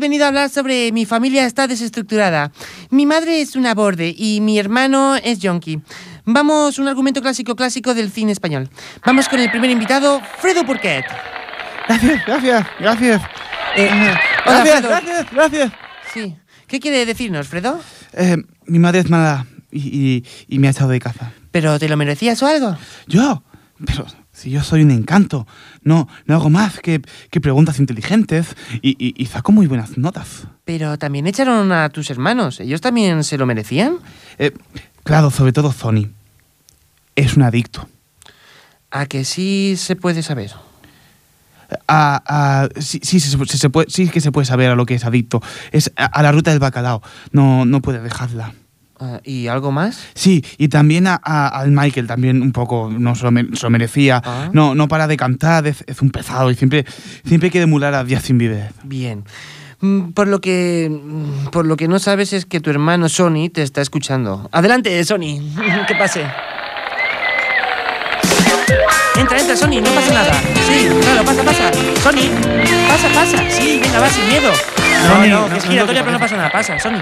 [0.00, 2.50] Venido a hablar sobre mi familia está desestructurada.
[2.90, 5.80] Mi madre es una borde y mi hermano es yonki.
[6.24, 8.68] Vamos, un argumento clásico clásico del cine español.
[9.06, 11.04] Vamos con el primer invitado, Fredo Purquet.
[11.88, 13.22] Gracias, gracias, gracias.
[13.76, 13.88] Eh,
[14.46, 14.88] hola, gracias, Fredo.
[14.88, 15.72] gracias, gracias.
[16.12, 16.36] Sí.
[16.66, 17.80] ¿Qué quiere decirnos, Fredo?
[18.12, 18.36] Eh,
[18.66, 21.32] mi madre es mala y, y- y me ha echado de casa.
[21.50, 22.76] ¿Pero te lo merecías o algo?
[23.06, 23.42] ¿Yo?
[23.84, 24.06] Pero
[24.40, 25.46] si yo soy un encanto,
[25.82, 30.44] no, no hago más que, que preguntas inteligentes y, y- y saco muy buenas notas.
[30.64, 32.58] Pero también echaron a tus hermanos.
[32.60, 33.98] ¿Ellos también se lo merecían?
[34.38, 34.52] Eh,
[35.04, 36.08] claro, sobre todo Sony.
[37.16, 37.88] Es un adicto.
[38.90, 40.52] A que sí se puede saber.
[41.86, 45.04] A, a- sí, sí, se puede, sí que se puede saber a lo que es
[45.04, 45.40] adicto.
[45.70, 47.02] Es a, a la ruta del bacalao.
[47.32, 48.54] No, no puede dejarla.
[49.00, 49.98] Ah, ¿Y algo más?
[50.14, 53.62] Sí, y también a- a- al Michael, también un poco no se lo, me- se
[53.64, 54.20] lo merecía.
[54.24, 54.50] Ah.
[54.52, 56.84] No, no para de cantar, es, es un pesado y siempre,
[57.24, 58.72] siempre quiere emular a Justin Bieber.
[58.82, 59.24] Bien.
[59.80, 63.48] Mm, Por lo que mm, por lo que no sabes es que tu hermano Sony
[63.50, 64.48] te está escuchando.
[64.52, 65.40] Adelante, Sony.
[65.88, 66.26] Que pase.
[69.16, 70.32] Entra, entra, Sony, no pasa nada.
[70.66, 71.70] Sí, claro, pasa, pasa.
[72.02, 72.28] Sony,
[72.88, 73.50] pasa, pasa.
[73.50, 74.50] Sí, venga, va sin miedo.
[75.08, 76.50] No, no, no, que es no, giratoria, no, pero no pasa nada.
[76.50, 77.00] Pasa, Sony.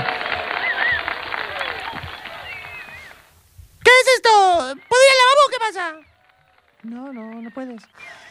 [4.02, 4.30] Es esto?
[4.88, 5.84] ¿Puedo ir al lavabo o qué pasa?
[6.82, 7.82] No, no, no puedes.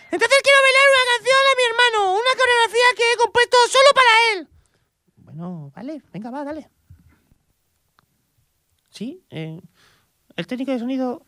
[0.10, 4.12] Entonces quiero bailar una canción a mi hermano, una coreografía que he compuesto solo para
[4.32, 4.48] él.
[5.18, 6.70] Bueno, vale, venga, va, dale.
[8.90, 9.60] Sí, eh,
[10.36, 11.24] el técnico de sonido.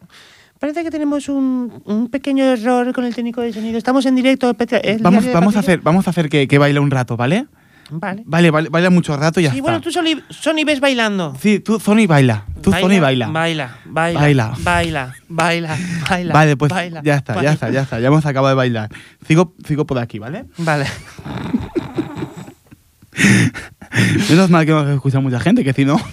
[0.59, 3.77] Parece que tenemos un, un pequeño error con el técnico de sonido.
[3.77, 4.49] Estamos en directo.
[4.49, 7.47] El Vamos, vamos, a hacer, vamos a hacer que, que baile un rato, ¿vale?
[7.91, 8.23] Vale.
[8.25, 9.63] Vale, vale, baila mucho rato y ya Sí, está.
[9.63, 11.35] bueno, tú Sony, Sony ves bailando.
[11.41, 12.45] Sí, tú, Sony, baila.
[12.61, 13.27] Tú, Sony, baila.
[13.29, 14.19] Baila, baila.
[14.19, 14.53] Baila.
[14.59, 15.77] Baila, baila,
[16.09, 16.33] baila.
[16.33, 17.99] Vale, pues baila, ya está, ya está, ya está.
[17.99, 18.89] Ya hemos acabado de bailar.
[19.27, 20.45] Sigo, sigo por aquí, ¿vale?
[20.57, 20.85] Vale.
[24.29, 25.99] Menos mal que nos escucha mucha gente, que si no.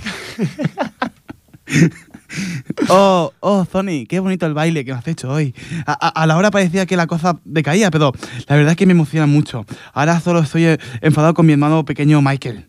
[2.89, 5.55] Oh, oh, Sony, qué bonito el baile que me has hecho hoy.
[5.87, 8.13] A, a- a la hora parecía que la cosa decaía, pero
[8.49, 9.65] la verdad es que me emociona mucho.
[9.93, 12.69] Ahora solo estoy eh, enfadado con mi hermano pequeño Michael.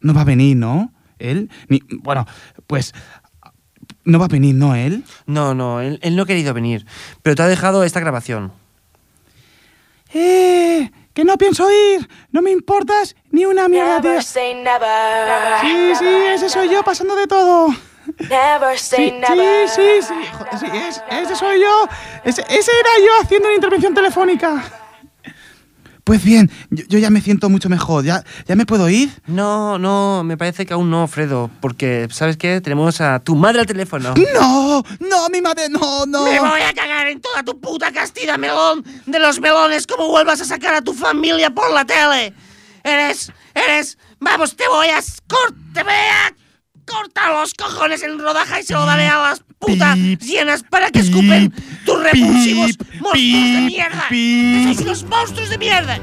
[0.00, 0.92] No va a venir, ¿no?
[1.18, 1.50] Él.
[1.68, 2.26] Ni, bueno,
[2.66, 2.94] pues.
[4.04, 4.74] No va a venir, ¿no?
[4.74, 5.04] Él.
[5.26, 6.86] No, no, él, él no ha querido venir.
[7.22, 8.52] Pero te ha dejado esta grabación.
[10.14, 10.90] ¡Eh!
[11.12, 12.08] ¡Que no pienso ir!
[12.30, 14.10] ¡No me importas ni una mierda, tío!
[14.10, 15.60] Never say never.
[15.60, 17.68] Sí, sí, ese soy yo pasando de todo.
[18.28, 19.68] Never say Sí, never.
[19.68, 21.88] sí, sí, sí, joder, sí, es- ese soy yo.
[22.24, 24.62] Ese, ese era yo haciendo una intervención telefónica.
[26.04, 28.02] Pues bien, yo, yo ya me siento mucho mejor.
[28.02, 29.10] ¿Ya, ¿Ya me puedo ir?
[29.26, 31.50] No, no, me parece que aún no, Fredo.
[31.60, 32.62] Porque, ¿sabes qué?
[32.62, 34.14] Tenemos a tu madre al teléfono.
[34.32, 34.82] ¡No!
[35.00, 35.68] ¡No, mi madre!
[35.68, 36.24] ¡No, no!
[36.24, 40.40] Me voy a cagar en toda tu puta castida melón de los melones como vuelvas
[40.40, 42.32] a sacar a tu familia por la tele.
[42.82, 46.34] Eres, eres, vamos, te voy a cort- te voy a
[46.88, 51.00] cortar los cojones en rodaja y se lo daré a las putas llenas para que
[51.00, 51.52] escupen
[51.84, 54.06] tus repulsivos monstruos de mierda.
[54.08, 55.98] Que sois unos monstruos de mierda.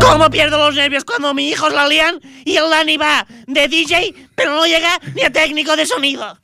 [0.00, 4.14] ¿Cómo pierdo los nervios cuando mis hijos la lían y el Dani va de DJ,
[4.34, 6.43] pero no llega ni a técnico de sonido?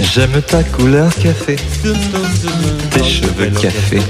[0.00, 1.56] J'aime ta couleur café,
[2.90, 4.00] tes cheveux café,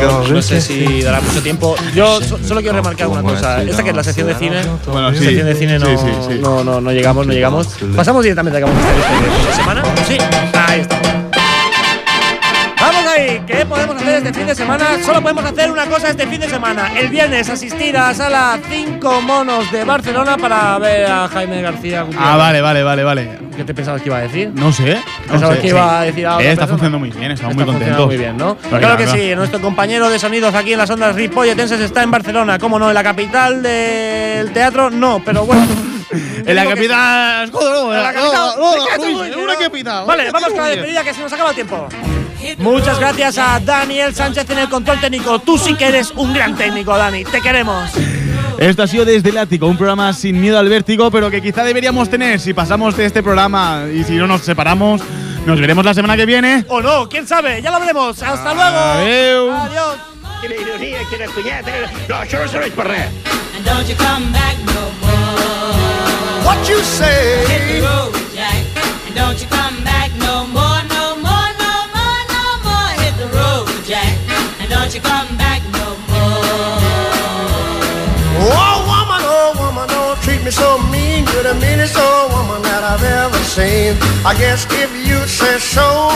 [0.00, 1.74] Yo no sé si dará mucho tiempo.
[1.94, 3.62] Yo so- solo quiero remarcar una cosa.
[3.62, 4.62] Esta que es la sección de cine.
[4.86, 5.24] Bueno, la sí.
[5.24, 6.38] sección de cine no, Sí, sí, sí.
[6.40, 7.68] no, no, no llegamos, no llegamos.
[7.96, 9.82] Pasamos directamente a este de semana.
[10.06, 10.16] Sí,
[10.68, 11.08] ahí estamos.
[13.46, 14.84] ¿Qué podemos hacer este fin de semana?
[15.04, 16.92] Solo podemos hacer una cosa este fin de semana.
[16.98, 22.28] El viernes asistir a Sala 5 Monos de Barcelona para ver a Jaime García Gutiérrez.
[22.30, 23.38] Ah, vale, vale, vale, vale.
[23.56, 24.50] ¿Qué te pensabas que iba a decir?
[24.54, 24.94] No sé.
[25.26, 26.78] No Pensabas sé, que iba a decir a otra Eh, Está persona.
[26.78, 28.06] funcionando muy bien, estamos Está muy contentos.
[28.06, 28.56] muy bien, ¿no?
[28.56, 32.58] Claro que sí, nuestro compañero de sonidos aquí en las ondas ripolletenses está en Barcelona.
[32.58, 32.88] ¿Cómo no?
[32.88, 35.66] En la capital del teatro, no, pero bueno.
[36.44, 37.50] En la capital.
[37.50, 38.54] En la capital.
[39.42, 40.04] Una capital.
[40.06, 41.88] Vale, vamos con la despedida que se nos acaba el tiempo.
[42.58, 45.38] Muchas gracias a Daniel Sánchez en el control técnico.
[45.38, 47.24] Tú sí que eres un gran técnico, Dani.
[47.24, 47.90] Te queremos.
[48.58, 51.64] Esto ha sido Desde el Ático, un programa sin miedo al vértigo, pero que quizá
[51.64, 55.00] deberíamos tener si pasamos de este programa y si no nos separamos.
[55.46, 56.64] Nos veremos la semana que viene.
[56.68, 58.22] O no, quién sabe, ya lo veremos.
[58.22, 59.52] Hasta luego.
[59.52, 59.96] Adiós.
[60.40, 61.26] Quina ironia, quina
[74.94, 76.42] you come back no more.
[78.44, 81.24] Oh, woman, oh, woman, oh, treat me so mean.
[81.32, 83.96] You're the meanest old woman that I've ever seen.
[84.26, 86.12] I guess if you say so,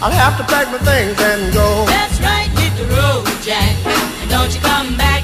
[0.00, 1.84] I'll have to pack my things and go.
[1.84, 3.76] That's right, hit the road, Jack.
[4.30, 5.21] Don't you come back